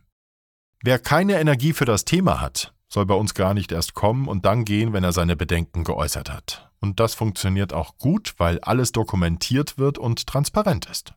Wer 0.84 1.00
keine 1.00 1.39
Energie 1.39 1.72
für 1.72 1.86
das 1.86 2.04
Thema 2.04 2.41
hat, 2.41 2.74
soll 2.89 3.06
bei 3.06 3.15
uns 3.15 3.34
gar 3.34 3.54
nicht 3.54 3.72
erst 3.72 3.93
kommen 3.93 4.28
und 4.28 4.46
dann 4.46 4.65
gehen, 4.65 4.91
wenn 4.91 5.06
er 5.06 5.13
seine 5.13 5.38
Bedenken 5.38 5.86
geäußert 5.86 6.30
hat. 6.30 6.70
Und 6.82 7.00
das 7.00 7.15
funktioniert 7.15 7.72
auch 7.72 7.98
gut, 7.98 8.34
weil 8.38 8.60
alles 8.60 8.91
dokumentiert 8.91 9.78
wird 9.78 9.98
und 9.98 10.28
transparent 10.28 10.86
ist. 10.86 11.13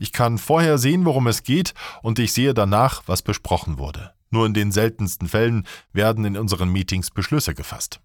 Ich 0.00 0.12
kann 0.12 0.36
vorher 0.36 0.78
sehen, 0.78 1.04
worum 1.04 1.28
es 1.28 1.44
geht, 1.44 1.74
und 2.02 2.18
ich 2.18 2.32
sehe 2.32 2.54
danach, 2.54 3.04
was 3.06 3.22
besprochen 3.22 3.78
wurde. 3.78 4.12
Nur 4.30 4.46
in 4.46 4.54
den 4.54 4.72
seltensten 4.72 5.28
Fällen 5.28 5.66
werden 5.92 6.24
in 6.24 6.36
unseren 6.36 6.70
Meetings 6.70 7.10
Beschlüsse 7.10 7.54
gefasst. 7.54 8.00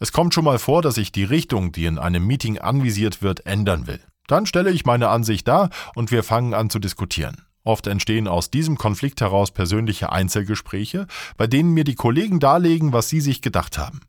Es 0.00 0.12
kommt 0.12 0.34
schon 0.34 0.44
mal 0.44 0.58
vor, 0.58 0.82
dass 0.82 0.96
ich 0.96 1.10
die 1.10 1.24
Richtung, 1.24 1.72
die 1.72 1.86
in 1.86 1.98
einem 1.98 2.26
Meeting 2.26 2.58
anvisiert 2.58 3.22
wird, 3.22 3.46
ändern 3.46 3.86
will. 3.86 4.00
Dann 4.28 4.46
stelle 4.46 4.70
ich 4.70 4.84
meine 4.84 5.08
Ansicht 5.08 5.48
dar 5.48 5.70
und 5.94 6.10
wir 6.10 6.22
fangen 6.22 6.54
an 6.54 6.70
zu 6.70 6.78
diskutieren. 6.78 7.42
Oft 7.64 7.86
entstehen 7.86 8.28
aus 8.28 8.50
diesem 8.50 8.78
Konflikt 8.78 9.20
heraus 9.20 9.50
persönliche 9.50 10.12
Einzelgespräche, 10.12 11.06
bei 11.36 11.46
denen 11.46 11.72
mir 11.72 11.84
die 11.84 11.96
Kollegen 11.96 12.40
darlegen, 12.40 12.92
was 12.92 13.08
sie 13.08 13.20
sich 13.20 13.42
gedacht 13.42 13.78
haben. 13.78 14.00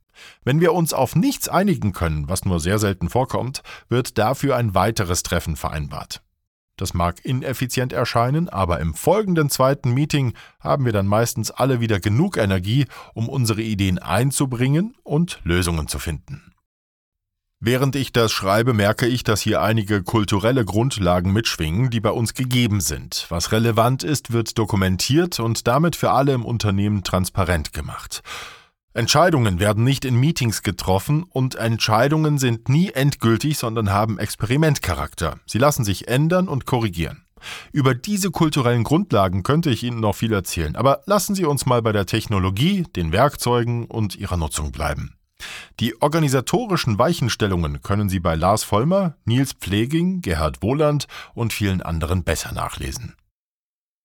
Wenn 0.44 0.62
wir 0.62 0.74
uns 0.74 0.94
auf 0.94 1.16
nichts 1.16 1.50
einigen 1.50 1.94
können, 1.94 2.30
was 2.30 2.46
nur 2.46 2.60
sehr 2.60 2.80
selten 2.80 3.10
vorkommt, 3.10 3.64
wird 3.88 4.18
dafür 4.18 4.56
ein 4.56 4.76
weiteres 4.76 5.24
Treffen 5.24 5.56
vereinbart. 5.56 6.22
Das 6.80 6.94
mag 6.94 7.26
ineffizient 7.26 7.92
erscheinen, 7.92 8.48
aber 8.48 8.80
im 8.80 8.94
folgenden 8.94 9.50
zweiten 9.50 9.94
Meeting 9.94 10.34
haben 10.62 10.86
wir 10.86 10.94
dann 10.94 11.08
meistens 11.08 11.52
alle 11.52 11.82
wieder 11.82 12.00
genug 12.00 12.38
Energie, 12.38 12.86
um 13.14 13.28
unsere 13.28 13.62
Ideen 13.62 14.00
einzubringen 14.00 14.96
und 15.04 15.42
Lösungen 15.44 15.90
zu 15.90 16.00
finden. 16.00 16.54
Während 17.60 17.98
ich 17.98 18.14
das 18.14 18.32
schreibe, 18.32 18.74
merke 18.74 19.08
ich, 19.08 19.26
dass 19.26 19.42
hier 19.42 19.62
einige 19.62 20.02
kulturelle 20.04 20.64
Grundlagen 20.64 21.34
mitschwingen, 21.34 21.90
die 21.90 22.00
bei 22.00 22.12
uns 22.12 22.34
gegeben 22.34 22.80
sind. 22.80 23.26
Was 23.28 23.52
relevant 23.52 24.06
ist, 24.06 24.32
wird 24.32 24.58
dokumentiert 24.58 25.42
und 25.42 25.68
damit 25.68 25.98
für 25.98 26.12
alle 26.12 26.32
im 26.32 26.46
Unternehmen 26.46 27.04
transparent 27.04 27.74
gemacht. 27.74 28.22
Entscheidungen 28.94 29.60
werden 29.60 29.84
nicht 29.84 30.04
in 30.04 30.20
Meetings 30.20 30.64
getroffen 30.64 31.24
und 31.24 31.56
Entscheidungen 31.56 32.40
sind 32.40 32.70
nie 32.70 32.90
endgültig, 32.90 33.60
sondern 33.60 33.92
haben 33.92 34.18
Experimentcharakter. 34.18 35.40
Sie 35.46 35.60
lassen 35.60 35.84
sich 35.84 36.08
ändern 36.08 36.48
und 36.48 36.66
korrigieren. 36.66 37.24
Über 37.72 37.94
diese 37.94 38.32
kulturellen 38.32 38.84
Grundlagen 38.84 39.44
könnte 39.44 39.70
ich 39.70 39.84
Ihnen 39.84 40.00
noch 40.00 40.16
viel 40.16 40.34
erzählen, 40.34 40.76
aber 40.76 41.02
lassen 41.06 41.36
Sie 41.36 41.46
uns 41.46 41.68
mal 41.68 41.82
bei 41.82 41.92
der 41.92 42.08
Technologie, 42.08 42.84
den 42.96 43.12
Werkzeugen 43.12 43.86
und 43.86 44.16
ihrer 44.16 44.38
Nutzung 44.38 44.72
bleiben. 44.72 45.16
Die 45.80 46.02
organisatorischen 46.02 47.00
Weichenstellungen 47.00 47.82
können 47.82 48.10
Sie 48.10 48.20
bei 48.20 48.36
Lars 48.36 48.64
Vollmer, 48.64 49.16
Nils 49.24 49.54
Pfleging, 49.54 50.22
Gerhard 50.22 50.62
Wohland 50.62 51.08
und 51.34 51.54
vielen 51.54 51.82
anderen 51.82 52.24
besser 52.24 52.52
nachlesen. 52.52 53.16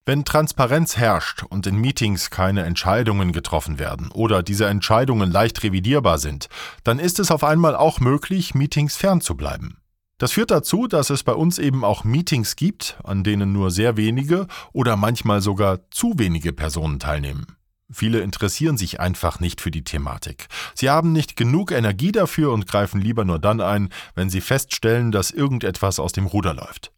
Wenn 0.07 0.27
Transparenz 0.27 0.99
herrscht 0.99 1.45
und 1.49 1.67
in 1.67 1.77
Meetings 1.77 2.29
keine 2.29 2.65
Entscheidungen 2.65 3.33
getroffen 3.33 3.79
werden 3.79 4.11
oder 4.11 4.43
diese 4.43 4.67
Entscheidungen 4.67 5.33
leicht 5.33 5.63
revidierbar 5.63 6.19
sind, 6.19 6.51
dann 6.83 6.99
ist 6.99 7.19
es 7.19 7.31
auf 7.31 7.43
einmal 7.43 7.75
auch 7.75 8.01
möglich, 8.01 8.55
Meetings 8.55 8.97
fernzubleiben. 8.97 9.79
Das 10.19 10.33
führt 10.33 10.51
dazu, 10.51 10.89
dass 10.89 11.09
es 11.09 11.23
bei 11.23 11.33
uns 11.33 11.59
eben 11.59 11.85
auch 11.85 12.05
Meetings 12.05 12.55
gibt, 12.55 12.99
an 13.03 13.25
denen 13.25 13.55
nur 13.55 13.71
sehr 13.71 13.97
wenige 13.97 14.47
oder 14.75 14.97
manchmal 14.97 15.41
sogar 15.41 15.91
zu 15.91 16.19
wenige 16.19 16.53
Personen 16.53 16.99
teilnehmen. 16.99 17.47
Viele 17.91 18.21
interessieren 18.21 18.77
sich 18.77 19.01
einfach 19.01 19.41
nicht 19.41 19.63
für 19.63 19.71
die 19.71 19.85
Thematik. 19.85 20.49
Sie 20.75 20.91
haben 20.91 21.13
nicht 21.13 21.35
genug 21.35 21.73
Energie 21.73 22.13
dafür 22.13 22.53
und 22.53 22.67
greifen 22.67 23.01
lieber 23.01 23.25
nur 23.25 23.39
dann 23.39 23.63
ein, 23.63 23.89
wenn 24.15 24.29
sie 24.29 24.43
feststellen, 24.43 25.13
dass 25.13 25.31
irgendetwas 25.31 25.99
aus 25.99 26.13
dem 26.13 26.27
Ruder 26.27 26.53
läuft. 26.53 26.94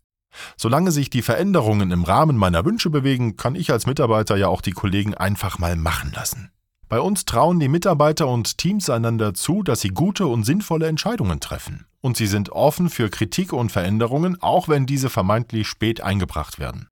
Solange 0.56 0.90
sich 0.90 1.10
die 1.10 1.22
Veränderungen 1.22 1.90
im 1.90 2.04
Rahmen 2.04 2.36
meiner 2.36 2.64
Wünsche 2.64 2.90
bewegen, 2.90 3.36
kann 3.36 3.54
ich 3.54 3.70
als 3.70 3.86
Mitarbeiter 3.86 4.36
ja 4.36 4.48
auch 4.48 4.60
die 4.60 4.72
Kollegen 4.72 5.14
einfach 5.14 5.58
mal 5.58 5.76
machen 5.76 6.12
lassen. 6.14 6.50
Bei 6.88 7.00
uns 7.00 7.24
trauen 7.24 7.58
die 7.58 7.68
Mitarbeiter 7.68 8.28
und 8.28 8.58
Teams 8.58 8.90
einander 8.90 9.34
zu, 9.34 9.64
dass 9.64 9.80
sie 9.80 9.88
gute 9.88 10.26
und 10.28 10.44
sinnvolle 10.44 10.86
Entscheidungen 10.86 11.40
treffen. 11.40 11.86
Und 12.00 12.16
sie 12.16 12.28
sind 12.28 12.50
offen 12.50 12.90
für 12.90 13.10
Kritik 13.10 13.52
und 13.52 13.72
Veränderungen, 13.72 14.40
auch 14.40 14.68
wenn 14.68 14.86
diese 14.86 15.10
vermeintlich 15.10 15.66
spät 15.66 16.00
eingebracht 16.00 16.60
werden. 16.60 16.88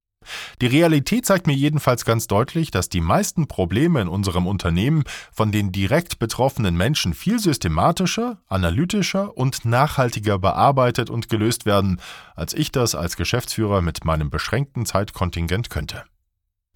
Die 0.60 0.66
Realität 0.66 1.26
zeigt 1.26 1.46
mir 1.46 1.54
jedenfalls 1.54 2.04
ganz 2.04 2.26
deutlich, 2.26 2.70
dass 2.70 2.88
die 2.88 3.00
meisten 3.00 3.46
Probleme 3.48 4.00
in 4.00 4.08
unserem 4.08 4.46
Unternehmen 4.46 5.04
von 5.32 5.52
den 5.52 5.72
direkt 5.72 6.18
betroffenen 6.18 6.76
Menschen 6.76 7.14
viel 7.14 7.38
systematischer, 7.38 8.38
analytischer 8.48 9.36
und 9.36 9.64
nachhaltiger 9.64 10.38
bearbeitet 10.38 11.10
und 11.10 11.28
gelöst 11.28 11.66
werden, 11.66 12.00
als 12.34 12.54
ich 12.54 12.72
das 12.72 12.94
als 12.94 13.16
Geschäftsführer 13.16 13.82
mit 13.82 14.04
meinem 14.04 14.30
beschränkten 14.30 14.86
Zeitkontingent 14.86 15.70
könnte. 15.70 16.04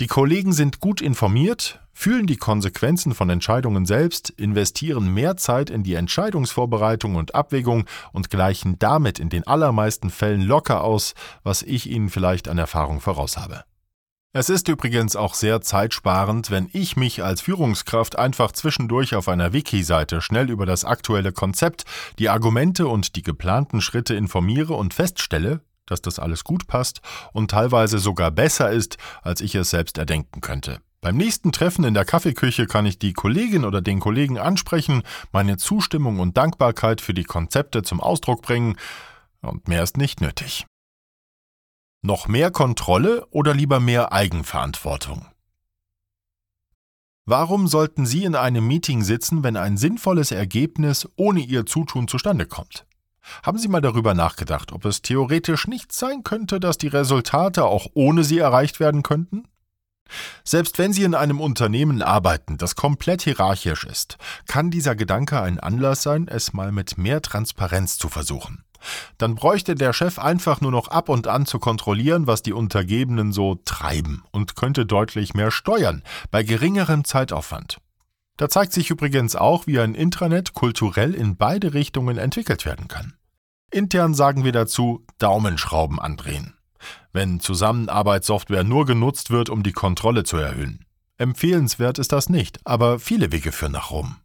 Die 0.00 0.06
Kollegen 0.06 0.52
sind 0.52 0.78
gut 0.78 1.00
informiert, 1.00 1.80
fühlen 1.92 2.28
die 2.28 2.36
Konsequenzen 2.36 3.14
von 3.14 3.30
Entscheidungen 3.30 3.84
selbst, 3.84 4.30
investieren 4.30 5.12
mehr 5.12 5.36
Zeit 5.36 5.70
in 5.70 5.82
die 5.82 5.94
Entscheidungsvorbereitung 5.94 7.16
und 7.16 7.34
Abwägung 7.34 7.84
und 8.12 8.30
gleichen 8.30 8.78
damit 8.78 9.18
in 9.18 9.28
den 9.28 9.44
allermeisten 9.44 10.10
Fällen 10.10 10.42
locker 10.42 10.84
aus, 10.84 11.14
was 11.42 11.62
ich 11.62 11.90
ihnen 11.90 12.10
vielleicht 12.10 12.46
an 12.46 12.58
Erfahrung 12.58 13.00
voraus 13.00 13.36
habe. 13.36 13.64
Es 14.32 14.50
ist 14.50 14.68
übrigens 14.68 15.16
auch 15.16 15.34
sehr 15.34 15.62
zeitsparend, 15.62 16.52
wenn 16.52 16.68
ich 16.72 16.96
mich 16.96 17.24
als 17.24 17.40
Führungskraft 17.40 18.16
einfach 18.16 18.52
zwischendurch 18.52 19.16
auf 19.16 19.26
einer 19.26 19.52
Wiki-Seite 19.52 20.20
schnell 20.20 20.48
über 20.48 20.64
das 20.64 20.84
aktuelle 20.84 21.32
Konzept, 21.32 21.84
die 22.20 22.28
Argumente 22.28 22.86
und 22.86 23.16
die 23.16 23.22
geplanten 23.22 23.80
Schritte 23.80 24.14
informiere 24.14 24.74
und 24.74 24.94
feststelle, 24.94 25.62
dass 25.90 26.02
das 26.02 26.18
alles 26.18 26.44
gut 26.44 26.66
passt 26.66 27.00
und 27.32 27.50
teilweise 27.50 27.98
sogar 27.98 28.30
besser 28.30 28.70
ist, 28.70 28.96
als 29.22 29.40
ich 29.40 29.54
es 29.54 29.70
selbst 29.70 29.98
erdenken 29.98 30.40
könnte. 30.40 30.80
Beim 31.00 31.16
nächsten 31.16 31.52
Treffen 31.52 31.84
in 31.84 31.94
der 31.94 32.04
Kaffeeküche 32.04 32.66
kann 32.66 32.84
ich 32.84 32.98
die 32.98 33.12
Kollegin 33.12 33.64
oder 33.64 33.80
den 33.80 34.00
Kollegen 34.00 34.38
ansprechen, 34.38 35.02
meine 35.30 35.56
Zustimmung 35.56 36.18
und 36.18 36.36
Dankbarkeit 36.36 37.00
für 37.00 37.14
die 37.14 37.24
Konzepte 37.24 37.82
zum 37.82 38.00
Ausdruck 38.00 38.42
bringen, 38.42 38.76
und 39.40 39.68
mehr 39.68 39.84
ist 39.84 39.96
nicht 39.96 40.20
nötig. 40.20 40.66
Noch 42.02 42.26
mehr 42.26 42.50
Kontrolle 42.50 43.26
oder 43.30 43.54
lieber 43.54 43.78
mehr 43.78 44.12
Eigenverantwortung? 44.12 45.26
Warum 47.24 47.68
sollten 47.68 48.06
Sie 48.06 48.24
in 48.24 48.34
einem 48.34 48.66
Meeting 48.66 49.02
sitzen, 49.04 49.44
wenn 49.44 49.56
ein 49.56 49.76
sinnvolles 49.76 50.32
Ergebnis 50.32 51.08
ohne 51.14 51.40
Ihr 51.40 51.66
Zutun 51.66 52.08
zustande 52.08 52.46
kommt? 52.46 52.87
Haben 53.42 53.58
Sie 53.58 53.68
mal 53.68 53.80
darüber 53.80 54.14
nachgedacht, 54.14 54.72
ob 54.72 54.84
es 54.84 55.02
theoretisch 55.02 55.66
nicht 55.66 55.92
sein 55.92 56.22
könnte, 56.24 56.60
dass 56.60 56.78
die 56.78 56.88
Resultate 56.88 57.64
auch 57.64 57.86
ohne 57.94 58.24
Sie 58.24 58.38
erreicht 58.38 58.80
werden 58.80 59.02
könnten? 59.02 59.44
Selbst 60.44 60.78
wenn 60.78 60.92
Sie 60.92 61.04
in 61.04 61.14
einem 61.14 61.40
Unternehmen 61.40 62.02
arbeiten, 62.02 62.56
das 62.56 62.76
komplett 62.76 63.22
hierarchisch 63.22 63.84
ist, 63.84 64.16
kann 64.46 64.70
dieser 64.70 64.94
Gedanke 64.94 65.40
ein 65.40 65.60
Anlass 65.60 66.02
sein, 66.02 66.28
es 66.28 66.52
mal 66.52 66.72
mit 66.72 66.96
mehr 66.96 67.20
Transparenz 67.20 67.98
zu 67.98 68.08
versuchen. 68.08 68.64
Dann 69.18 69.34
bräuchte 69.34 69.74
der 69.74 69.92
Chef 69.92 70.18
einfach 70.18 70.60
nur 70.60 70.70
noch 70.70 70.88
ab 70.88 71.08
und 71.08 71.26
an 71.26 71.46
zu 71.46 71.58
kontrollieren, 71.58 72.26
was 72.26 72.42
die 72.42 72.52
Untergebenen 72.52 73.32
so 73.32 73.56
treiben 73.64 74.24
und 74.30 74.56
könnte 74.56 74.86
deutlich 74.86 75.34
mehr 75.34 75.50
steuern, 75.50 76.02
bei 76.30 76.42
geringerem 76.42 77.04
Zeitaufwand. 77.04 77.78
Da 78.36 78.48
zeigt 78.48 78.72
sich 78.72 78.90
übrigens 78.90 79.34
auch, 79.34 79.66
wie 79.66 79.80
ein 79.80 79.96
Intranet 79.96 80.54
kulturell 80.54 81.12
in 81.12 81.36
beide 81.36 81.74
Richtungen 81.74 82.18
entwickelt 82.18 82.64
werden 82.64 82.86
kann. 82.86 83.17
Intern 83.70 84.14
sagen 84.14 84.44
wir 84.44 84.52
dazu 84.52 85.04
Daumenschrauben 85.18 85.98
andrehen. 86.00 86.54
Wenn 87.12 87.40
Zusammenarbeitssoftware 87.40 88.64
nur 88.64 88.86
genutzt 88.86 89.30
wird, 89.30 89.50
um 89.50 89.62
die 89.62 89.72
Kontrolle 89.72 90.24
zu 90.24 90.36
erhöhen. 90.36 90.84
Empfehlenswert 91.16 91.98
ist 91.98 92.12
das 92.12 92.28
nicht, 92.28 92.60
aber 92.64 92.98
viele 92.98 93.32
Wege 93.32 93.52
führen 93.52 93.72
nach 93.72 93.90
Rom. 93.90 94.16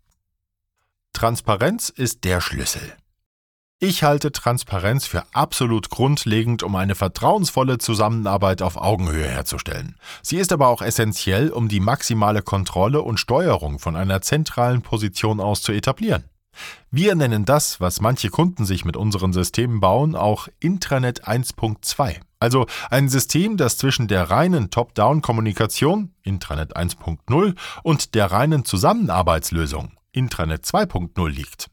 Transparenz 1.12 1.90
ist 1.90 2.24
der 2.24 2.40
Schlüssel. 2.40 2.96
Ich 3.80 4.02
halte 4.04 4.32
Transparenz 4.32 5.06
für 5.06 5.24
absolut 5.34 5.90
grundlegend, 5.90 6.64
um 6.64 6.76
eine 6.76 6.96
vertrauensvolle 6.96 7.80
Zusammenarbeit 7.80 8.62
auf 8.62 8.78
Augenhöhe 8.78 9.28
herzustellen. 9.28 9.98
Sie 10.22 10.38
ist 10.38 10.54
aber 10.54 10.70
auch 10.70 10.82
essentiell, 10.82 11.50
um 11.50 11.68
die 11.68 11.82
maximale 11.82 12.42
Kontrolle 12.42 13.02
und 13.02 13.20
Steuerung 13.20 13.80
von 13.80 13.98
einer 13.98 14.22
zentralen 14.22 14.84
Position 14.84 15.42
aus 15.42 15.62
zu 15.62 15.74
etablieren. 15.74 16.24
Wir 16.92 17.16
nennen 17.16 17.46
das, 17.46 17.82
was 17.82 18.02
manche 18.02 18.30
Kunden 18.30 18.66
sich 18.66 18.86
mit 18.86 18.98
unseren 18.98 19.34
Systemen 19.34 19.80
bauen, 19.80 20.16
auch 20.16 20.48
Intranet 20.60 21.28
1.2. 21.28 22.20
Also 22.40 22.66
ein 22.90 23.08
System, 23.10 23.58
das 23.58 23.78
zwischen 23.78 24.08
der 24.08 24.30
reinen 24.30 24.70
Top-Down-Kommunikation, 24.70 26.14
Intranet 26.24 26.76
1.0, 26.76 27.56
und 27.84 28.16
der 28.16 28.32
reinen 28.32 28.66
Zusammenarbeitslösung, 28.66 29.94
Intranet 30.12 30.66
2.0 30.66 31.30
liegt. 31.30 31.70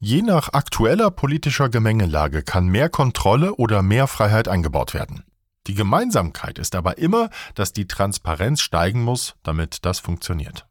Je 0.00 0.22
nach 0.22 0.52
aktueller 0.52 1.10
politischer 1.10 1.68
Gemengelage 1.68 2.42
kann 2.42 2.68
mehr 2.68 2.88
Kontrolle 2.88 3.54
oder 3.56 3.82
mehr 3.82 4.06
Freiheit 4.06 4.46
eingebaut 4.46 4.94
werden. 4.94 5.24
Die 5.66 5.74
Gemeinsamkeit 5.74 6.58
ist 6.58 6.74
aber 6.74 6.98
immer, 6.98 7.28
dass 7.54 7.72
die 7.72 7.86
Transparenz 7.86 8.60
steigen 8.60 9.02
muss, 9.02 9.34
damit 9.42 9.84
das 9.84 9.98
funktioniert. 10.00 10.66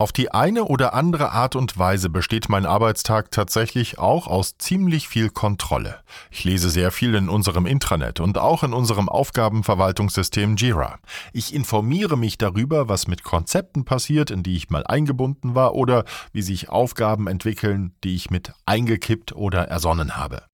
Auf 0.00 0.12
die 0.12 0.32
eine 0.32 0.64
oder 0.64 0.94
andere 0.94 1.32
Art 1.32 1.54
und 1.54 1.78
Weise 1.78 2.08
besteht 2.08 2.48
mein 2.48 2.64
Arbeitstag 2.64 3.30
tatsächlich 3.30 3.98
auch 3.98 4.28
aus 4.28 4.56
ziemlich 4.56 5.08
viel 5.08 5.28
Kontrolle. 5.28 6.00
Ich 6.30 6.42
lese 6.42 6.70
sehr 6.70 6.90
viel 6.90 7.14
in 7.14 7.28
unserem 7.28 7.66
Intranet 7.66 8.18
und 8.18 8.38
auch 8.38 8.62
in 8.62 8.72
unserem 8.72 9.10
Aufgabenverwaltungssystem 9.10 10.56
Jira. 10.56 10.98
Ich 11.34 11.54
informiere 11.54 12.16
mich 12.16 12.38
darüber, 12.38 12.88
was 12.88 13.08
mit 13.08 13.24
Konzepten 13.24 13.84
passiert, 13.84 14.30
in 14.30 14.42
die 14.42 14.56
ich 14.56 14.70
mal 14.70 14.86
eingebunden 14.86 15.54
war 15.54 15.74
oder 15.74 16.06
wie 16.32 16.40
sich 16.40 16.70
Aufgaben 16.70 17.26
entwickeln, 17.26 17.92
die 18.02 18.14
ich 18.14 18.30
mit 18.30 18.54
eingekippt 18.64 19.36
oder 19.36 19.68
ersonnen 19.68 20.16
habe. 20.16 20.44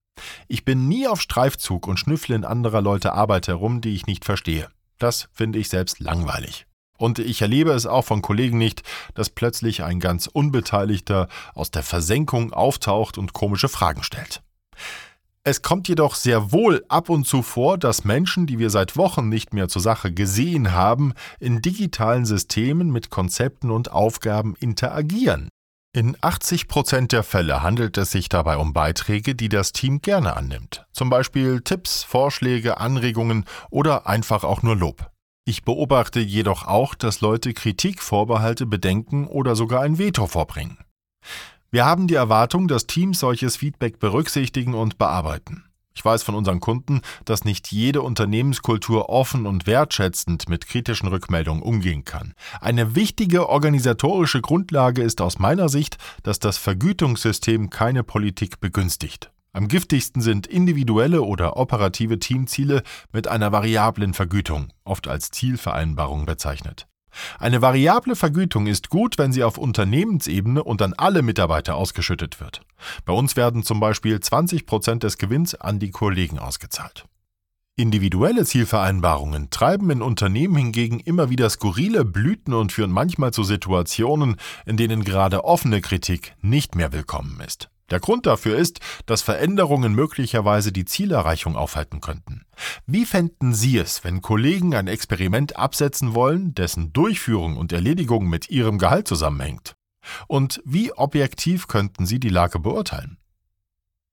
Ich 0.48 0.64
bin 0.64 0.88
nie 0.88 1.06
auf 1.06 1.20
Streifzug 1.20 1.86
und 1.86 2.00
schnüffle 2.00 2.34
in 2.34 2.44
anderer 2.44 2.82
Leute 2.82 3.12
Arbeit 3.12 3.46
herum, 3.46 3.80
die 3.80 3.94
ich 3.94 4.08
nicht 4.08 4.24
verstehe. 4.24 4.66
Das 4.98 5.28
finde 5.32 5.60
ich 5.60 5.68
selbst 5.68 6.00
langweilig. 6.00 6.66
Und 6.96 7.18
ich 7.18 7.42
erlebe 7.42 7.72
es 7.72 7.86
auch 7.86 8.04
von 8.04 8.22
Kollegen 8.22 8.58
nicht, 8.58 8.82
dass 9.14 9.30
plötzlich 9.30 9.82
ein 9.82 10.00
ganz 10.00 10.26
Unbeteiligter 10.26 11.28
aus 11.54 11.70
der 11.70 11.82
Versenkung 11.82 12.52
auftaucht 12.52 13.18
und 13.18 13.32
komische 13.32 13.68
Fragen 13.68 14.02
stellt. 14.02 14.42
Es 15.48 15.62
kommt 15.62 15.86
jedoch 15.86 16.16
sehr 16.16 16.50
wohl 16.50 16.84
ab 16.88 17.08
und 17.08 17.24
zu 17.24 17.40
vor, 17.40 17.78
dass 17.78 18.04
Menschen, 18.04 18.48
die 18.48 18.58
wir 18.58 18.68
seit 18.68 18.96
Wochen 18.96 19.28
nicht 19.28 19.54
mehr 19.54 19.68
zur 19.68 19.80
Sache 19.80 20.12
gesehen 20.12 20.72
haben, 20.72 21.12
in 21.38 21.62
digitalen 21.62 22.24
Systemen 22.24 22.90
mit 22.90 23.10
Konzepten 23.10 23.70
und 23.70 23.92
Aufgaben 23.92 24.56
interagieren. 24.58 25.48
In 25.96 26.16
80 26.20 26.66
Prozent 26.66 27.12
der 27.12 27.22
Fälle 27.22 27.62
handelt 27.62 27.96
es 27.96 28.10
sich 28.10 28.28
dabei 28.28 28.56
um 28.56 28.72
Beiträge, 28.72 29.36
die 29.36 29.48
das 29.48 29.72
Team 29.72 30.02
gerne 30.02 30.36
annimmt. 30.36 30.84
Zum 30.92 31.10
Beispiel 31.10 31.60
Tipps, 31.60 32.02
Vorschläge, 32.02 32.80
Anregungen 32.80 33.44
oder 33.70 34.08
einfach 34.08 34.42
auch 34.42 34.62
nur 34.62 34.74
Lob. 34.74 35.10
Ich 35.48 35.62
beobachte 35.62 36.18
jedoch 36.18 36.66
auch, 36.66 36.96
dass 36.96 37.20
Leute 37.20 37.54
Kritik, 37.54 38.02
Vorbehalte, 38.02 38.66
Bedenken 38.66 39.28
oder 39.28 39.54
sogar 39.54 39.82
ein 39.82 39.96
Veto 39.96 40.26
vorbringen. 40.26 40.78
Wir 41.70 41.84
haben 41.84 42.08
die 42.08 42.16
Erwartung, 42.16 42.66
dass 42.66 42.88
Teams 42.88 43.20
solches 43.20 43.54
Feedback 43.56 44.00
berücksichtigen 44.00 44.74
und 44.74 44.98
bearbeiten. 44.98 45.62
Ich 45.94 46.04
weiß 46.04 46.24
von 46.24 46.34
unseren 46.34 46.58
Kunden, 46.58 47.00
dass 47.24 47.44
nicht 47.44 47.70
jede 47.70 48.02
Unternehmenskultur 48.02 49.08
offen 49.08 49.46
und 49.46 49.68
wertschätzend 49.68 50.48
mit 50.48 50.66
kritischen 50.66 51.06
Rückmeldungen 51.06 51.62
umgehen 51.62 52.04
kann. 52.04 52.34
Eine 52.60 52.96
wichtige 52.96 53.48
organisatorische 53.48 54.40
Grundlage 54.40 55.02
ist 55.02 55.20
aus 55.20 55.38
meiner 55.38 55.68
Sicht, 55.68 55.96
dass 56.24 56.40
das 56.40 56.58
Vergütungssystem 56.58 57.70
keine 57.70 58.02
Politik 58.02 58.58
begünstigt. 58.58 59.30
Am 59.56 59.68
giftigsten 59.68 60.20
sind 60.20 60.46
individuelle 60.46 61.22
oder 61.22 61.56
operative 61.56 62.18
Teamziele 62.18 62.82
mit 63.10 63.26
einer 63.26 63.52
variablen 63.52 64.12
Vergütung, 64.12 64.68
oft 64.84 65.08
als 65.08 65.30
Zielvereinbarung 65.30 66.26
bezeichnet. 66.26 66.86
Eine 67.38 67.62
variable 67.62 68.16
Vergütung 68.16 68.66
ist 68.66 68.90
gut, 68.90 69.16
wenn 69.16 69.32
sie 69.32 69.42
auf 69.42 69.56
Unternehmensebene 69.56 70.62
und 70.62 70.82
an 70.82 70.92
alle 70.92 71.22
Mitarbeiter 71.22 71.74
ausgeschüttet 71.74 72.38
wird. 72.38 72.60
Bei 73.06 73.14
uns 73.14 73.34
werden 73.34 73.62
zum 73.62 73.80
Beispiel 73.80 74.20
20 74.20 74.66
Prozent 74.66 75.04
des 75.04 75.16
Gewinns 75.16 75.54
an 75.54 75.78
die 75.78 75.90
Kollegen 75.90 76.38
ausgezahlt. 76.38 77.06
Individuelle 77.76 78.44
Zielvereinbarungen 78.44 79.48
treiben 79.48 79.88
in 79.88 80.02
Unternehmen 80.02 80.56
hingegen 80.56 81.00
immer 81.00 81.30
wieder 81.30 81.48
skurrile 81.48 82.04
Blüten 82.04 82.52
und 82.52 82.72
führen 82.72 82.92
manchmal 82.92 83.32
zu 83.32 83.42
Situationen, 83.42 84.36
in 84.66 84.76
denen 84.76 85.02
gerade 85.02 85.44
offene 85.44 85.80
Kritik 85.80 86.34
nicht 86.42 86.74
mehr 86.74 86.92
willkommen 86.92 87.40
ist. 87.40 87.70
Der 87.90 88.00
Grund 88.00 88.26
dafür 88.26 88.56
ist, 88.56 88.80
dass 89.06 89.22
Veränderungen 89.22 89.94
möglicherweise 89.94 90.72
die 90.72 90.84
Zielerreichung 90.84 91.56
aufhalten 91.56 92.00
könnten. 92.00 92.42
Wie 92.86 93.06
fänden 93.06 93.54
Sie 93.54 93.78
es, 93.78 94.02
wenn 94.02 94.22
Kollegen 94.22 94.74
ein 94.74 94.88
Experiment 94.88 95.56
absetzen 95.56 96.14
wollen, 96.14 96.54
dessen 96.54 96.92
Durchführung 96.92 97.56
und 97.56 97.72
Erledigung 97.72 98.28
mit 98.28 98.50
ihrem 98.50 98.78
Gehalt 98.78 99.06
zusammenhängt? 99.06 99.76
Und 100.26 100.60
wie 100.64 100.92
objektiv 100.92 101.68
könnten 101.68 102.06
Sie 102.06 102.20
die 102.20 102.28
Lage 102.28 102.58
beurteilen? 102.58 103.18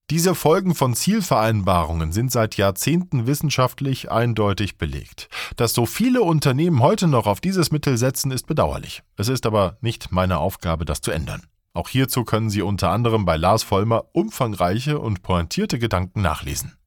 Diese 0.10 0.36
Folgen 0.36 0.76
von 0.76 0.96
Zielvereinbarungen 0.96 2.12
sind 2.12 2.32
seit 2.32 2.58
Jahrzehnten 2.58 3.26
wissenschaftlich 3.26 4.12
eindeutig 4.12 4.78
belegt. 4.78 5.30
Dass 5.56 5.74
so 5.74 5.86
viele 5.86 6.22
Unternehmen 6.22 6.82
heute 6.82 7.08
noch 7.08 7.26
auf 7.26 7.40
dieses 7.40 7.72
Mittel 7.72 7.98
setzen, 7.98 8.30
ist 8.30 8.46
bedauerlich. 8.46 9.02
Es 9.16 9.30
ist 9.30 9.46
aber 9.46 9.78
nicht 9.82 10.12
meine 10.12 10.40
Aufgabe, 10.40 10.84
das 10.86 11.02
zu 11.02 11.12
ändern. 11.12 11.44
Auch 11.74 11.90
hierzu 11.90 12.24
können 12.24 12.50
Sie 12.50 12.62
unter 12.62 12.92
anderem 12.92 13.26
bei 13.26 13.36
Lars 13.36 13.64
Vollmer 13.64 14.06
umfangreiche 14.14 15.00
und 15.00 15.24
pointierte 15.24 15.80
Gedanken 15.80 16.22
nachlesen. 16.22 16.78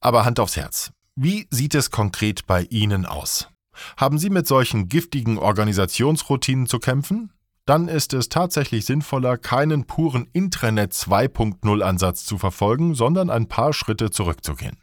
Aber 0.00 0.24
Hand 0.24 0.40
aufs 0.40 0.56
Herz. 0.56 0.92
Wie 1.14 1.46
sieht 1.50 1.74
es 1.74 1.90
konkret 1.90 2.46
bei 2.46 2.62
Ihnen 2.70 3.04
aus? 3.04 3.48
Haben 3.96 4.18
Sie 4.18 4.30
mit 4.30 4.46
solchen 4.46 4.88
giftigen 4.88 5.38
Organisationsroutinen 5.38 6.66
zu 6.66 6.78
kämpfen? 6.78 7.32
Dann 7.66 7.88
ist 7.88 8.14
es 8.14 8.30
tatsächlich 8.30 8.86
sinnvoller, 8.86 9.36
keinen 9.36 9.84
puren 9.84 10.26
Intranet 10.32 10.92
2.0 10.92 11.82
Ansatz 11.82 12.24
zu 12.24 12.38
verfolgen, 12.38 12.94
sondern 12.94 13.28
ein 13.30 13.46
paar 13.46 13.72
Schritte 13.72 14.10
zurückzugehen. 14.10 14.78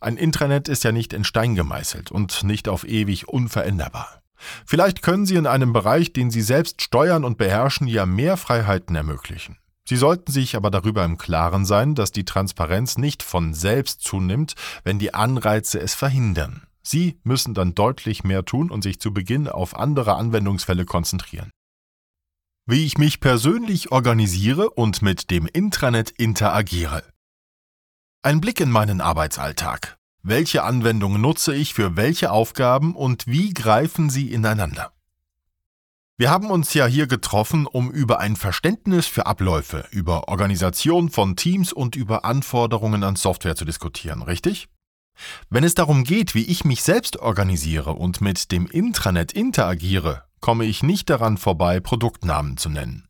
Ein 0.00 0.16
Intranet 0.16 0.68
ist 0.68 0.84
ja 0.84 0.92
nicht 0.92 1.12
in 1.12 1.24
Stein 1.24 1.54
gemeißelt 1.54 2.10
und 2.10 2.44
nicht 2.44 2.68
auf 2.68 2.86
ewig 2.86 3.28
unveränderbar. 3.28 4.22
Vielleicht 4.66 5.02
können 5.02 5.26
Sie 5.26 5.36
in 5.36 5.46
einem 5.46 5.72
Bereich, 5.72 6.12
den 6.12 6.30
Sie 6.30 6.42
selbst 6.42 6.82
steuern 6.82 7.24
und 7.24 7.38
beherrschen, 7.38 7.86
ja 7.86 8.06
mehr 8.06 8.36
Freiheiten 8.36 8.96
ermöglichen. 8.96 9.58
Sie 9.88 9.96
sollten 9.96 10.32
sich 10.32 10.56
aber 10.56 10.70
darüber 10.70 11.04
im 11.04 11.16
Klaren 11.16 11.64
sein, 11.64 11.94
dass 11.94 12.10
die 12.10 12.24
Transparenz 12.24 12.98
nicht 12.98 13.22
von 13.22 13.54
selbst 13.54 14.00
zunimmt, 14.02 14.54
wenn 14.82 14.98
die 14.98 15.14
Anreize 15.14 15.78
es 15.78 15.94
verhindern. 15.94 16.66
Sie 16.82 17.18
müssen 17.22 17.54
dann 17.54 17.74
deutlich 17.74 18.24
mehr 18.24 18.44
tun 18.44 18.70
und 18.70 18.82
sich 18.82 19.00
zu 19.00 19.12
Beginn 19.12 19.48
auf 19.48 19.76
andere 19.76 20.16
Anwendungsfälle 20.16 20.84
konzentrieren. 20.84 21.50
Wie 22.66 22.84
ich 22.84 22.98
mich 22.98 23.20
persönlich 23.20 23.92
organisiere 23.92 24.70
und 24.70 25.02
mit 25.02 25.30
dem 25.30 25.46
Intranet 25.46 26.10
interagiere. 26.10 27.04
Ein 28.22 28.40
Blick 28.40 28.60
in 28.60 28.70
meinen 28.70 29.00
Arbeitsalltag. 29.00 29.96
Welche 30.22 30.64
Anwendungen 30.64 31.20
nutze 31.20 31.54
ich 31.54 31.74
für 31.74 31.96
welche 31.96 32.30
Aufgaben 32.30 32.96
und 32.96 33.26
wie 33.26 33.54
greifen 33.54 34.10
sie 34.10 34.32
ineinander? 34.32 34.92
Wir 36.18 36.30
haben 36.30 36.50
uns 36.50 36.72
ja 36.72 36.86
hier 36.86 37.06
getroffen, 37.06 37.66
um 37.66 37.90
über 37.90 38.20
ein 38.20 38.36
Verständnis 38.36 39.06
für 39.06 39.26
Abläufe, 39.26 39.86
über 39.90 40.28
Organisation 40.28 41.10
von 41.10 41.36
Teams 41.36 41.74
und 41.74 41.94
über 41.94 42.24
Anforderungen 42.24 43.04
an 43.04 43.16
Software 43.16 43.54
zu 43.54 43.66
diskutieren, 43.66 44.22
richtig? 44.22 44.68
Wenn 45.50 45.64
es 45.64 45.74
darum 45.74 46.04
geht, 46.04 46.34
wie 46.34 46.44
ich 46.44 46.64
mich 46.64 46.82
selbst 46.82 47.18
organisiere 47.18 47.92
und 47.92 48.20
mit 48.20 48.50
dem 48.50 48.66
Intranet 48.66 49.32
interagiere, 49.32 50.24
komme 50.40 50.64
ich 50.64 50.82
nicht 50.82 51.10
daran 51.10 51.36
vorbei, 51.36 51.80
Produktnamen 51.80 52.56
zu 52.56 52.70
nennen. 52.70 53.08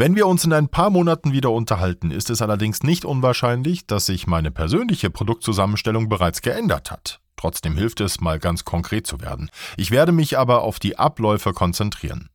Wenn 0.00 0.14
wir 0.14 0.28
uns 0.28 0.44
in 0.44 0.52
ein 0.52 0.68
paar 0.68 0.90
Monaten 0.90 1.32
wieder 1.32 1.50
unterhalten, 1.50 2.12
ist 2.12 2.30
es 2.30 2.40
allerdings 2.40 2.84
nicht 2.84 3.04
unwahrscheinlich, 3.04 3.84
dass 3.88 4.06
sich 4.06 4.28
meine 4.28 4.52
persönliche 4.52 5.10
Produktzusammenstellung 5.10 6.08
bereits 6.08 6.40
geändert 6.40 6.92
hat. 6.92 7.18
Trotzdem 7.36 7.74
hilft 7.76 8.00
es, 8.00 8.20
mal 8.20 8.38
ganz 8.38 8.64
konkret 8.64 9.08
zu 9.08 9.20
werden. 9.20 9.50
Ich 9.76 9.90
werde 9.90 10.12
mich 10.12 10.38
aber 10.38 10.62
auf 10.62 10.78
die 10.78 11.00
Abläufe 11.00 11.52
konzentrieren. 11.52 12.28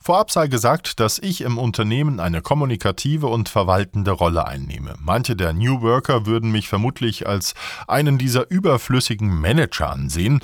Vorab 0.00 0.32
sei 0.32 0.48
gesagt, 0.48 0.98
dass 0.98 1.20
ich 1.20 1.42
im 1.42 1.58
Unternehmen 1.58 2.18
eine 2.18 2.42
kommunikative 2.42 3.28
und 3.28 3.48
verwaltende 3.48 4.10
Rolle 4.10 4.44
einnehme. 4.44 4.96
Manche 4.98 5.36
der 5.36 5.52
New 5.52 5.82
Worker 5.82 6.26
würden 6.26 6.50
mich 6.50 6.68
vermutlich 6.68 7.28
als 7.28 7.54
einen 7.86 8.18
dieser 8.18 8.50
überflüssigen 8.50 9.32
Manager 9.32 9.90
ansehen. 9.90 10.40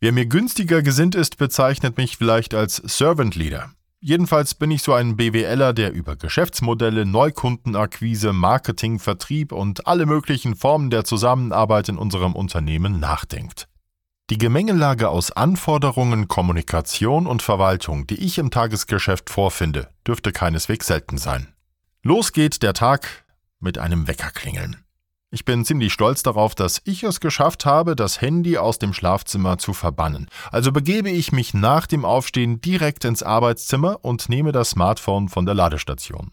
Wer 0.00 0.10
mir 0.10 0.26
günstiger 0.26 0.82
gesinnt 0.82 1.14
ist, 1.14 1.38
bezeichnet 1.38 1.98
mich 1.98 2.16
vielleicht 2.16 2.52
als 2.52 2.78
Servant 2.78 3.36
Leader. 3.36 3.70
Jedenfalls 4.02 4.54
bin 4.54 4.70
ich 4.70 4.82
so 4.82 4.94
ein 4.94 5.16
BWLer, 5.16 5.74
der 5.74 5.92
über 5.92 6.16
Geschäftsmodelle, 6.16 7.04
Neukundenakquise, 7.04 8.32
Marketing, 8.32 8.98
Vertrieb 8.98 9.52
und 9.52 9.86
alle 9.86 10.06
möglichen 10.06 10.56
Formen 10.56 10.88
der 10.88 11.04
Zusammenarbeit 11.04 11.90
in 11.90 11.98
unserem 11.98 12.34
Unternehmen 12.34 12.98
nachdenkt. 12.98 13.68
Die 14.30 14.38
Gemengelage 14.38 15.10
aus 15.10 15.32
Anforderungen, 15.32 16.28
Kommunikation 16.28 17.26
und 17.26 17.42
Verwaltung, 17.42 18.06
die 18.06 18.24
ich 18.24 18.38
im 18.38 18.50
Tagesgeschäft 18.50 19.28
vorfinde, 19.28 19.88
dürfte 20.06 20.32
keineswegs 20.32 20.86
selten 20.86 21.18
sein. 21.18 21.48
Los 22.02 22.32
geht 22.32 22.62
der 22.62 22.72
Tag 22.72 23.26
mit 23.58 23.76
einem 23.76 24.08
Weckerklingeln. 24.08 24.76
Ich 25.32 25.44
bin 25.44 25.64
ziemlich 25.64 25.92
stolz 25.92 26.24
darauf, 26.24 26.56
dass 26.56 26.82
ich 26.84 27.04
es 27.04 27.20
geschafft 27.20 27.64
habe, 27.64 27.94
das 27.94 28.20
Handy 28.20 28.58
aus 28.58 28.80
dem 28.80 28.92
Schlafzimmer 28.92 29.58
zu 29.58 29.72
verbannen. 29.72 30.26
Also 30.50 30.72
begebe 30.72 31.08
ich 31.08 31.30
mich 31.30 31.54
nach 31.54 31.86
dem 31.86 32.04
Aufstehen 32.04 32.60
direkt 32.60 33.04
ins 33.04 33.22
Arbeitszimmer 33.22 34.04
und 34.04 34.28
nehme 34.28 34.50
das 34.50 34.70
Smartphone 34.70 35.28
von 35.28 35.46
der 35.46 35.54
Ladestation. 35.54 36.32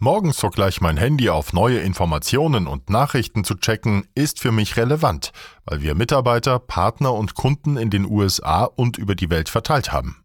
Morgens 0.00 0.38
sogleich 0.38 0.80
mein 0.80 0.96
Handy 0.96 1.30
auf 1.30 1.52
neue 1.52 1.78
Informationen 1.78 2.66
und 2.66 2.90
Nachrichten 2.90 3.44
zu 3.44 3.54
checken, 3.54 4.08
ist 4.16 4.40
für 4.40 4.50
mich 4.50 4.76
relevant, 4.76 5.30
weil 5.64 5.80
wir 5.80 5.94
Mitarbeiter, 5.94 6.58
Partner 6.58 7.14
und 7.14 7.34
Kunden 7.34 7.76
in 7.76 7.90
den 7.90 8.10
USA 8.10 8.64
und 8.64 8.98
über 8.98 9.14
die 9.14 9.30
Welt 9.30 9.48
verteilt 9.48 9.92
haben. 9.92 10.21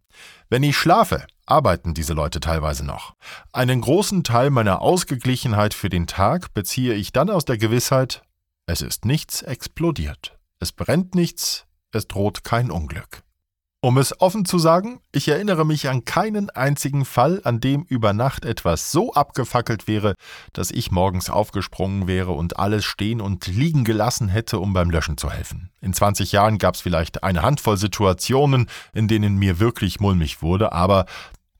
Wenn 0.49 0.63
ich 0.63 0.77
schlafe, 0.77 1.27
arbeiten 1.45 1.93
diese 1.93 2.13
Leute 2.13 2.39
teilweise 2.39 2.85
noch. 2.85 3.15
Einen 3.51 3.81
großen 3.81 4.23
Teil 4.23 4.49
meiner 4.49 4.81
Ausgeglichenheit 4.81 5.73
für 5.73 5.89
den 5.89 6.07
Tag 6.07 6.53
beziehe 6.53 6.93
ich 6.93 7.11
dann 7.11 7.29
aus 7.29 7.43
der 7.43 7.57
Gewissheit, 7.57 8.21
es 8.65 8.81
ist 8.81 9.05
nichts 9.05 9.41
explodiert, 9.41 10.37
es 10.59 10.71
brennt 10.71 11.15
nichts, 11.15 11.65
es 11.91 12.07
droht 12.07 12.43
kein 12.43 12.71
Unglück. 12.71 13.23
Um 13.79 13.99
es 13.99 14.19
offen 14.21 14.43
zu 14.43 14.57
sagen, 14.57 15.01
ich 15.11 15.27
erinnere 15.27 15.63
mich 15.63 15.87
an 15.87 16.03
keinen 16.03 16.49
einzigen 16.49 17.05
Fall, 17.05 17.41
an 17.43 17.59
dem 17.59 17.83
über 17.83 18.11
Nacht 18.11 18.43
etwas 18.43 18.91
so 18.91 19.13
abgefackelt 19.13 19.87
wäre, 19.87 20.15
dass 20.51 20.71
ich 20.71 20.89
morgens 20.89 21.29
aufgesprungen 21.29 22.07
wäre 22.07 22.31
und 22.31 22.57
alles 22.57 22.85
stehen 22.85 23.21
und 23.21 23.45
liegen 23.45 23.83
gelassen 23.83 24.29
hätte, 24.29 24.57
um 24.57 24.73
beim 24.73 24.89
Löschen 24.89 25.17
zu 25.17 25.29
helfen. 25.29 25.69
In 25.79 25.93
20 25.93 26.31
Jahren 26.31 26.57
gab 26.57 26.73
es 26.73 26.81
vielleicht 26.81 27.23
eine 27.23 27.43
Handvoll 27.43 27.77
Situationen, 27.77 28.67
in 28.93 29.07
denen 29.07 29.35
mir 29.37 29.59
wirklich 29.59 29.99
mulmig 29.99 30.41
wurde, 30.41 30.71
aber 30.71 31.05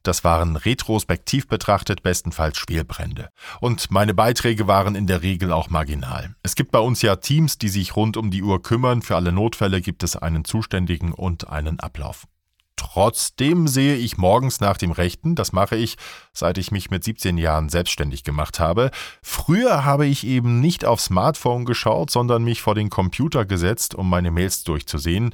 das 0.08 0.24
waren 0.24 0.56
retrospektiv 0.56 1.48
betrachtet 1.48 2.02
bestenfalls 2.02 2.58
Schwelbrände. 2.58 3.30
Und 3.60 3.92
meine 3.92 4.14
Beiträge 4.14 4.68
waren 4.68 4.96
in 4.96 5.06
der 5.06 5.22
Regel 5.22 5.52
auch 5.52 5.70
marginal. 5.70 6.36
Es 6.44 6.56
gibt 6.56 6.72
bei 6.72 6.80
uns 6.80 7.02
ja 7.02 7.18
Teams, 7.18 7.58
die 7.58 7.70
sich 7.70 7.96
rund 7.96 8.18
um 8.18 8.32
die 8.32 8.42
Uhr 8.42 8.62
kümmern. 8.64 9.02
Für 9.02 9.16
alle 9.18 9.32
Notfälle 9.32 9.82
gibt 9.82 10.04
es 10.04 10.16
einen 10.16 10.46
Zuständigen 10.46 11.12
und 11.12 11.50
einen 11.50 11.80
Ablauf. 11.80 12.26
Trotzdem 12.78 13.68
sehe 13.68 13.96
ich 13.96 14.18
morgens 14.18 14.62
nach 14.62 14.78
dem 14.78 14.92
Rechten, 14.92 15.36
das 15.36 15.52
mache 15.52 15.76
ich, 15.76 15.98
seit 16.32 16.60
ich 16.60 16.72
mich 16.72 16.92
mit 16.92 17.04
17 17.04 17.38
Jahren 17.38 17.70
selbstständig 17.70 18.24
gemacht 18.24 18.60
habe. 18.60 18.92
Früher 19.24 19.84
habe 19.84 20.06
ich 20.06 20.26
eben 20.26 20.62
nicht 20.62 20.86
aufs 20.86 21.06
Smartphone 21.06 21.66
geschaut, 21.66 22.12
sondern 22.12 22.44
mich 22.44 22.62
vor 22.62 22.76
den 22.76 22.90
Computer 22.90 23.46
gesetzt, 23.46 23.96
um 23.96 24.10
meine 24.10 24.30
Mails 24.30 24.64
durchzusehen. 24.64 25.34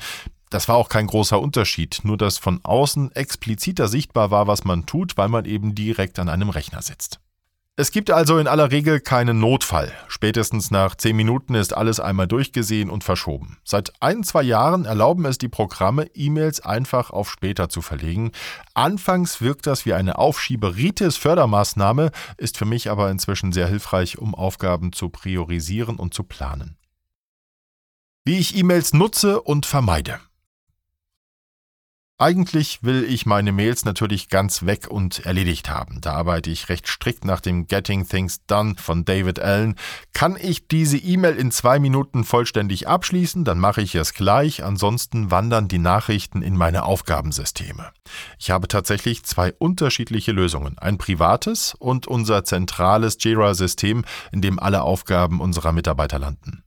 Das 0.54 0.68
war 0.68 0.76
auch 0.76 0.88
kein 0.88 1.08
großer 1.08 1.42
Unterschied, 1.42 2.02
nur 2.04 2.16
dass 2.16 2.38
von 2.38 2.60
außen 2.62 3.12
expliziter 3.16 3.88
sichtbar 3.88 4.30
war, 4.30 4.46
was 4.46 4.66
man 4.66 4.86
tut, 4.86 5.18
weil 5.18 5.28
man 5.28 5.46
eben 5.46 5.74
direkt 5.74 6.20
an 6.20 6.30
einem 6.30 6.50
Rechner 6.50 6.84
sitzt. 6.84 7.20
Es 7.76 7.90
gibt 7.90 8.12
also 8.12 8.38
in 8.38 8.46
aller 8.46 8.70
Regel 8.70 9.00
keinen 9.00 9.40
Notfall. 9.40 9.92
Spätestens 10.08 10.70
nach 10.70 10.94
10 10.94 11.16
Minuten 11.16 11.56
ist 11.56 11.76
alles 11.76 12.00
einmal 12.00 12.28
durchgesehen 12.28 12.92
und 12.92 13.04
verschoben. 13.04 13.58
Seit 13.64 13.94
ein, 14.00 14.24
zwei 14.24 14.44
Jahren 14.44 14.86
erlauben 14.86 15.26
es 15.26 15.40
die 15.40 15.50
Programme, 15.50 16.06
E-Mails 16.14 16.60
einfach 16.62 17.10
auf 17.10 17.32
später 17.32 17.68
zu 17.68 17.82
verlegen. 17.82 18.32
Anfangs 18.76 19.42
wirkt 19.42 19.66
das 19.66 19.88
wie 19.88 19.94
eine 19.94 20.20
Aufschieberitis-Fördermaßnahme, 20.20 22.12
ist 22.38 22.60
für 22.60 22.66
mich 22.66 22.92
aber 22.92 23.10
inzwischen 23.10 23.54
sehr 23.54 23.66
hilfreich, 23.66 24.20
um 24.20 24.36
Aufgaben 24.36 24.94
zu 24.94 25.10
priorisieren 25.10 25.96
und 25.96 26.14
zu 26.14 26.22
planen. 26.22 26.78
Wie 28.24 28.38
ich 28.38 28.56
E-Mails 28.56 28.94
nutze 28.94 29.42
und 29.42 29.66
vermeide. 29.66 30.20
Eigentlich 32.20 32.84
will 32.84 33.04
ich 33.04 33.26
meine 33.26 33.52
Mails 33.52 33.86
natürlich 33.86 34.30
ganz 34.30 34.68
weg 34.68 34.88
und 34.88 35.26
erledigt 35.26 35.72
haben. 35.72 36.00
Da 36.00 36.14
arbeite 36.14 36.52
ich 36.52 36.70
recht 36.70 36.88
strikt 36.88 37.26
nach 37.26 37.42
dem 37.42 37.66
Getting 37.66 38.08
Things 38.08 38.46
Done 38.46 38.76
von 38.78 39.04
David 39.04 39.40
Allen. 39.40 39.76
Kann 40.14 40.38
ich 40.40 40.68
diese 40.68 40.98
E-Mail 40.98 41.36
in 41.36 41.50
zwei 41.50 41.80
Minuten 41.80 42.24
vollständig 42.24 42.88
abschließen, 42.88 43.44
dann 43.46 43.58
mache 43.58 43.82
ich 43.82 43.96
es 43.96 44.14
gleich, 44.14 44.64
ansonsten 44.64 45.32
wandern 45.32 45.68
die 45.68 45.80
Nachrichten 45.80 46.44
in 46.44 46.56
meine 46.56 46.84
Aufgabensysteme. 46.84 47.92
Ich 48.38 48.52
habe 48.52 48.68
tatsächlich 48.68 49.24
zwei 49.24 49.52
unterschiedliche 49.52 50.34
Lösungen. 50.34 50.78
Ein 50.78 51.00
privates 51.00 51.74
und 51.74 52.08
unser 52.08 52.44
zentrales 52.44 53.18
Jira-System, 53.20 54.06
in 54.32 54.42
dem 54.42 54.60
alle 54.60 54.84
Aufgaben 54.84 55.42
unserer 55.42 55.72
Mitarbeiter 55.72 56.20
landen. 56.20 56.63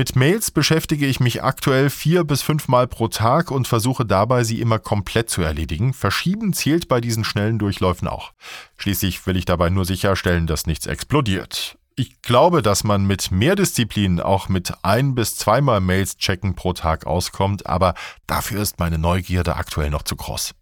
Mit 0.00 0.16
Mails 0.16 0.50
beschäftige 0.50 1.04
ich 1.04 1.20
mich 1.20 1.42
aktuell 1.42 1.90
vier 1.90 2.24
bis 2.24 2.40
fünfmal 2.40 2.86
pro 2.86 3.08
Tag 3.08 3.50
und 3.50 3.68
versuche 3.68 4.06
dabei, 4.06 4.44
sie 4.44 4.58
immer 4.62 4.78
komplett 4.78 5.28
zu 5.28 5.42
erledigen. 5.42 5.92
Verschieben 5.92 6.54
zählt 6.54 6.88
bei 6.88 7.02
diesen 7.02 7.22
schnellen 7.22 7.58
Durchläufen 7.58 8.08
auch. 8.08 8.32
Schließlich 8.78 9.26
will 9.26 9.36
ich 9.36 9.44
dabei 9.44 9.68
nur 9.68 9.84
sicherstellen, 9.84 10.46
dass 10.46 10.64
nichts 10.66 10.86
explodiert. 10.86 11.76
Ich 11.96 12.22
glaube, 12.22 12.62
dass 12.62 12.82
man 12.82 13.06
mit 13.06 13.30
mehr 13.30 13.56
Disziplin 13.56 14.20
auch 14.20 14.48
mit 14.48 14.72
ein 14.80 15.14
bis 15.14 15.36
zweimal 15.36 15.82
Mails 15.82 16.16
checken 16.16 16.54
pro 16.54 16.72
Tag 16.72 17.06
auskommt, 17.06 17.66
aber 17.66 17.92
dafür 18.26 18.62
ist 18.62 18.78
meine 18.78 18.96
Neugierde 18.96 19.56
aktuell 19.56 19.90
noch 19.90 20.04
zu 20.04 20.16
groß. 20.16 20.54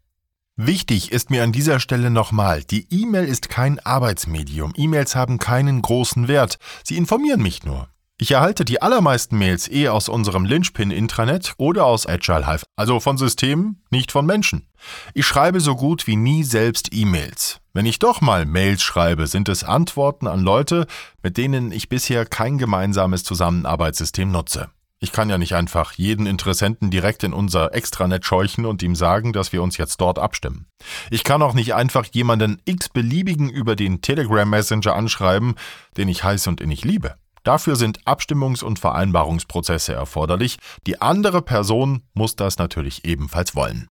Wichtig 0.57 1.13
ist 1.13 1.31
mir 1.31 1.45
an 1.45 1.53
dieser 1.53 1.79
Stelle 1.79 2.11
nochmal, 2.11 2.65
die 2.65 2.89
E-Mail 2.91 3.27
ist 3.27 3.49
kein 3.49 3.79
Arbeitsmedium. 3.79 4.73
E-Mails 4.75 5.15
haben 5.15 5.39
keinen 5.39 5.81
großen 5.81 6.27
Wert. 6.27 6.59
Sie 6.83 6.97
informieren 6.97 7.41
mich 7.41 7.63
nur. 7.63 7.89
Ich 8.21 8.33
erhalte 8.33 8.65
die 8.65 8.83
allermeisten 8.83 9.39
Mails 9.39 9.71
eh 9.71 9.87
aus 9.87 10.09
unserem 10.09 10.45
Linchpin-Intranet 10.45 11.55
oder 11.57 11.85
aus 11.85 12.05
Agile 12.05 12.49
Hive, 12.49 12.65
also 12.75 12.99
von 12.99 13.17
Systemen, 13.17 13.81
nicht 13.91 14.11
von 14.11 14.27
Menschen. 14.27 14.67
Ich 15.15 15.25
schreibe 15.25 15.61
so 15.61 15.77
gut 15.77 16.09
wie 16.09 16.17
nie 16.17 16.43
selbst 16.43 16.89
E-Mails. 16.93 17.61
Wenn 17.75 17.87
ich 17.87 18.01
doch 18.01 18.21
mal 18.21 18.45
Mails 18.45 18.83
schreibe, 18.83 19.29
sind 19.29 19.49
es 19.49 19.63
Antworten 19.63 20.27
an 20.27 20.41
Leute, 20.41 20.89
mit 21.23 21.37
denen 21.37 21.71
ich 21.71 21.89
bisher 21.89 22.27
kein 22.27 22.59
gemeinsames 22.59 23.23
Zusammenarbeitssystem 23.23 24.33
nutze. 24.33 24.69
Ich 24.99 25.13
kann 25.13 25.31
ja 25.31 25.39
nicht 25.39 25.55
einfach 25.55 25.93
jeden 25.93 26.27
Interessenten 26.27 26.91
direkt 26.91 27.23
in 27.23 27.33
unser 27.33 27.73
Extranet 27.73 28.27
scheuchen 28.27 28.67
und 28.67 28.83
ihm 28.83 28.97
sagen, 28.97 29.33
dass 29.33 29.53
wir 29.53 29.63
uns 29.63 29.77
jetzt 29.77 30.01
dort 30.01 30.19
abstimmen. 30.19 30.67
Ich 31.09 31.23
kann 31.23 31.41
auch 31.41 31.55
nicht 31.55 31.73
einfach 31.75 32.05
jemanden 32.07 32.61
x-beliebigen 32.65 33.49
über 33.49 33.77
den 33.77 34.03
Telegram 34.03 34.51
Messenger 34.51 34.97
anschreiben, 34.97 35.55
den 35.97 36.09
ich 36.09 36.25
heiß 36.25 36.49
und 36.49 36.61
innig 36.61 36.85
liebe. 36.85 37.15
Dafür 37.45 37.77
sind 37.77 38.05
Abstimmungs- 38.05 38.65
und 38.65 38.79
Vereinbarungsprozesse 38.79 39.93
erforderlich. 39.93 40.57
Die 40.87 41.01
andere 41.01 41.43
Person 41.43 42.03
muss 42.15 42.37
das 42.37 42.59
natürlich 42.59 43.05
ebenfalls 43.05 43.55
wollen. 43.55 43.89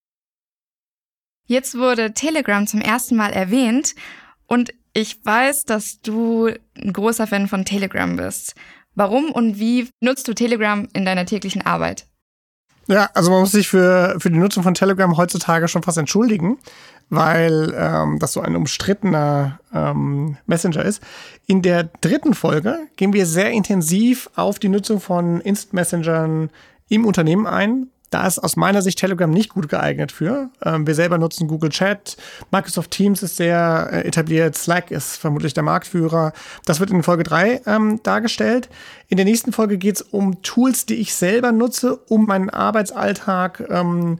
Jetzt 1.47 1.77
wurde 1.77 2.13
Telegram 2.13 2.65
zum 2.65 2.81
ersten 2.81 3.15
Mal 3.15 3.31
erwähnt 3.31 3.93
und 4.47 4.73
ich 4.93 5.23
weiß, 5.23 5.65
dass 5.65 6.01
du 6.01 6.49
ein 6.75 6.93
großer 6.93 7.27
Fan 7.27 7.47
von 7.47 7.65
Telegram 7.65 8.15
bist. 8.15 8.55
Warum 8.95 9.31
und 9.31 9.59
wie 9.59 9.89
nutzt 10.01 10.27
du 10.27 10.33
Telegram 10.33 10.87
in 10.93 11.05
deiner 11.05 11.25
täglichen 11.25 11.61
Arbeit? 11.61 12.07
Ja, 12.87 13.09
also 13.13 13.31
man 13.31 13.41
muss 13.41 13.51
sich 13.51 13.67
für, 13.67 14.15
für 14.19 14.29
die 14.29 14.37
Nutzung 14.37 14.63
von 14.63 14.75
Telegram 14.75 15.17
heutzutage 15.17 15.67
schon 15.67 15.81
fast 15.83 15.97
entschuldigen, 15.97 16.59
weil 17.09 17.73
ähm, 17.77 18.19
das 18.19 18.33
so 18.33 18.41
ein 18.41 18.55
umstrittener 18.55 19.59
ähm, 19.73 20.37
Messenger 20.45 20.83
ist. 20.83 21.01
In 21.45 21.61
der 21.61 21.83
dritten 22.01 22.33
Folge 22.33 22.79
gehen 22.95 23.13
wir 23.13 23.25
sehr 23.25 23.51
intensiv 23.51 24.29
auf 24.35 24.59
die 24.59 24.69
Nutzung 24.69 24.99
von 24.99 25.41
Instant 25.41 25.73
Messengern 25.73 26.49
im 26.89 27.05
Unternehmen 27.05 27.47
ein. 27.47 27.87
Da 28.11 28.25
ist 28.27 28.39
aus 28.39 28.55
meiner 28.55 28.81
Sicht 28.81 28.99
Telegram 28.99 29.29
nicht 29.29 29.49
gut 29.49 29.67
geeignet 29.67 30.11
für. 30.11 30.49
Ähm, 30.63 30.87
wir 30.87 30.95
selber 30.95 31.17
nutzen 31.17 31.47
Google 31.47 31.69
Chat, 31.69 32.17
Microsoft 32.51 32.91
Teams 32.91 33.21
ist 33.23 33.35
sehr 33.35 33.89
äh, 33.91 34.07
etabliert, 34.07 34.55
Slack 34.55 34.91
ist 34.91 35.17
vermutlich 35.17 35.53
der 35.53 35.63
Marktführer. 35.63 36.31
Das 36.65 36.79
wird 36.79 36.91
in 36.91 37.03
Folge 37.03 37.23
3 37.23 37.61
ähm, 37.65 37.99
dargestellt. 38.03 38.69
In 39.09 39.17
der 39.17 39.25
nächsten 39.25 39.51
Folge 39.51 39.77
geht 39.77 39.95
es 39.95 40.01
um 40.01 40.41
Tools, 40.43 40.85
die 40.85 40.95
ich 40.95 41.13
selber 41.13 41.51
nutze, 41.51 41.97
um 42.07 42.25
meinen 42.25 42.49
Arbeitsalltag 42.49 43.63
ähm, 43.69 44.19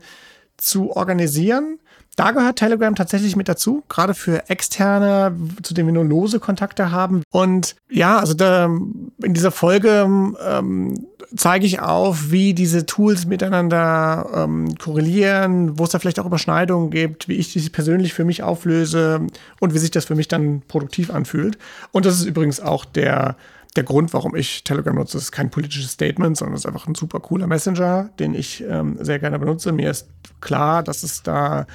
zu 0.58 0.92
organisieren. 0.92 1.80
Da 2.16 2.32
gehört 2.32 2.58
Telegram 2.58 2.96
tatsächlich 2.96 3.36
mit 3.36 3.50
dazu, 3.50 3.84
gerade 3.90 4.14
für 4.14 4.50
Externe, 4.50 5.36
zu 5.64 5.74
denen 5.74 5.88
wir 5.88 5.94
nur 5.94 6.06
lose 6.06 6.40
Kontakte 6.40 6.92
haben. 6.92 7.24
Und 7.30 7.76
ja, 7.90 8.20
also 8.20 8.34
da, 8.34 8.66
in 8.66 9.34
dieser 9.34 9.52
Folge 9.52 10.08
ähm, 10.46 11.08
zeige 11.36 11.66
ich 11.66 11.82
auf, 11.82 12.32
wie 12.32 12.54
diese 12.54 12.86
Tools 12.86 13.26
miteinander 13.26 14.30
ähm, 14.34 14.76
korrelieren, 14.78 15.78
wo 15.78 15.84
es 15.84 15.90
da 15.90 16.00
vielleicht 16.00 16.20
auch 16.20 16.26
Überschneidungen 16.26 16.90
gibt, 16.90 17.28
wie 17.28 17.36
ich 17.36 17.52
die 17.52 17.70
persönlich 17.70 18.14
für 18.14 18.24
mich 18.24 18.44
auflöse 18.44 19.28
und 19.60 19.74
wie 19.74 19.80
sich 19.80 19.92
das 19.92 20.06
für 20.06 20.16
mich 20.16 20.28
dann 20.28 20.62
produktiv 20.68 21.12
anfühlt. 21.12 21.58
Und 21.92 22.06
das 22.06 22.16
ist 22.16 22.26
übrigens 22.26 22.60
auch 22.62 22.86
der 22.86 23.36
der 23.76 23.84
Grund, 23.84 24.14
warum 24.14 24.36
ich 24.36 24.64
Telegram 24.64 24.96
nutze, 24.96 25.18
ist 25.18 25.34
kein 25.34 25.52
politisches 25.52 25.92
Statement, 25.92 26.38
sondern 26.38 26.56
es 26.56 26.62
ist 26.62 26.66
einfach 26.66 26.88
ein 26.88 26.96
super 26.96 27.20
cooler 27.20 27.46
Messenger, 27.46 28.10
den 28.20 28.34
ich 28.34 28.64
ähm, 28.64 28.98
sehr 29.02 29.20
gerne 29.20 29.38
benutze. 29.38 29.74
Mir 29.74 29.92
ist 29.92 30.08
klar, 30.40 30.82
dass 30.82 31.04
es 31.04 31.24
da 31.24 31.68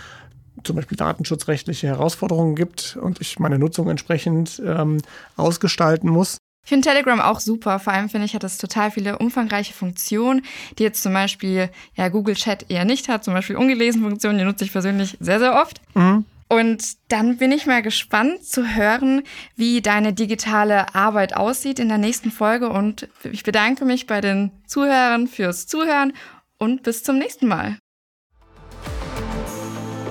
zum 0.64 0.76
Beispiel 0.76 0.96
datenschutzrechtliche 0.96 1.86
Herausforderungen 1.86 2.54
gibt 2.54 2.98
und 3.00 3.20
ich 3.20 3.38
meine 3.38 3.58
Nutzung 3.58 3.88
entsprechend 3.88 4.60
ähm, 4.64 4.98
ausgestalten 5.36 6.10
muss. 6.10 6.38
Ich 6.62 6.68
finde 6.68 6.88
Telegram 6.88 7.20
auch 7.20 7.40
super. 7.40 7.78
Vor 7.78 7.92
allem 7.92 8.08
finde 8.08 8.26
ich, 8.26 8.34
hat 8.34 8.44
es 8.44 8.58
total 8.58 8.90
viele 8.90 9.18
umfangreiche 9.18 9.72
Funktionen, 9.72 10.42
die 10.78 10.82
jetzt 10.82 11.02
zum 11.02 11.12
Beispiel 11.12 11.70
ja, 11.94 12.08
Google 12.08 12.34
Chat 12.34 12.70
eher 12.70 12.84
nicht 12.84 13.08
hat. 13.08 13.24
Zum 13.24 13.34
Beispiel 13.34 13.56
ungelesen 13.56 14.02
Funktionen, 14.02 14.38
die 14.38 14.44
nutze 14.44 14.64
ich 14.64 14.72
persönlich 14.72 15.16
sehr, 15.20 15.38
sehr 15.38 15.60
oft. 15.60 15.80
Mhm. 15.94 16.24
Und 16.48 16.96
dann 17.08 17.36
bin 17.36 17.52
ich 17.52 17.66
mal 17.66 17.80
gespannt 17.80 18.44
zu 18.44 18.74
hören, 18.74 19.22
wie 19.54 19.80
deine 19.80 20.12
digitale 20.12 20.94
Arbeit 20.96 21.36
aussieht 21.36 21.78
in 21.78 21.88
der 21.88 21.98
nächsten 21.98 22.32
Folge. 22.32 22.68
Und 22.68 23.08
ich 23.22 23.44
bedanke 23.44 23.84
mich 23.84 24.06
bei 24.08 24.20
den 24.20 24.50
Zuhörern 24.66 25.28
fürs 25.28 25.68
Zuhören 25.68 26.12
und 26.58 26.82
bis 26.82 27.04
zum 27.04 27.18
nächsten 27.18 27.46
Mal. 27.46 27.78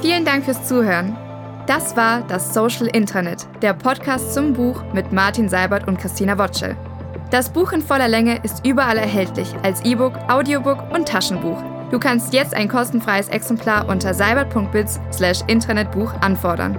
Vielen 0.01 0.23
Dank 0.23 0.45
fürs 0.45 0.65
Zuhören. 0.65 1.17
Das 1.67 1.97
war 1.97 2.21
das 2.21 2.53
Social 2.53 2.87
Intranet, 2.87 3.45
der 3.61 3.73
Podcast 3.73 4.33
zum 4.33 4.53
Buch 4.53 4.81
mit 4.93 5.11
Martin 5.11 5.49
Seibert 5.49 5.89
und 5.89 5.99
Christina 5.99 6.37
Wotschel. 6.37 6.77
Das 7.31 7.49
Buch 7.49 7.73
in 7.73 7.81
voller 7.81 8.07
Länge 8.07 8.39
ist 8.43 8.65
überall 8.65 8.97
erhältlich 8.97 9.53
als 9.61 9.83
E-Book, 9.83 10.13
Audiobook 10.29 10.89
und 10.93 11.05
Taschenbuch. 11.07 11.61
Du 11.91 11.99
kannst 11.99 12.33
jetzt 12.33 12.53
ein 12.53 12.69
kostenfreies 12.69 13.27
Exemplar 13.27 13.89
unter 13.89 14.13
seibert.biz/intranetbuch 14.13 16.13
anfordern. 16.21 16.77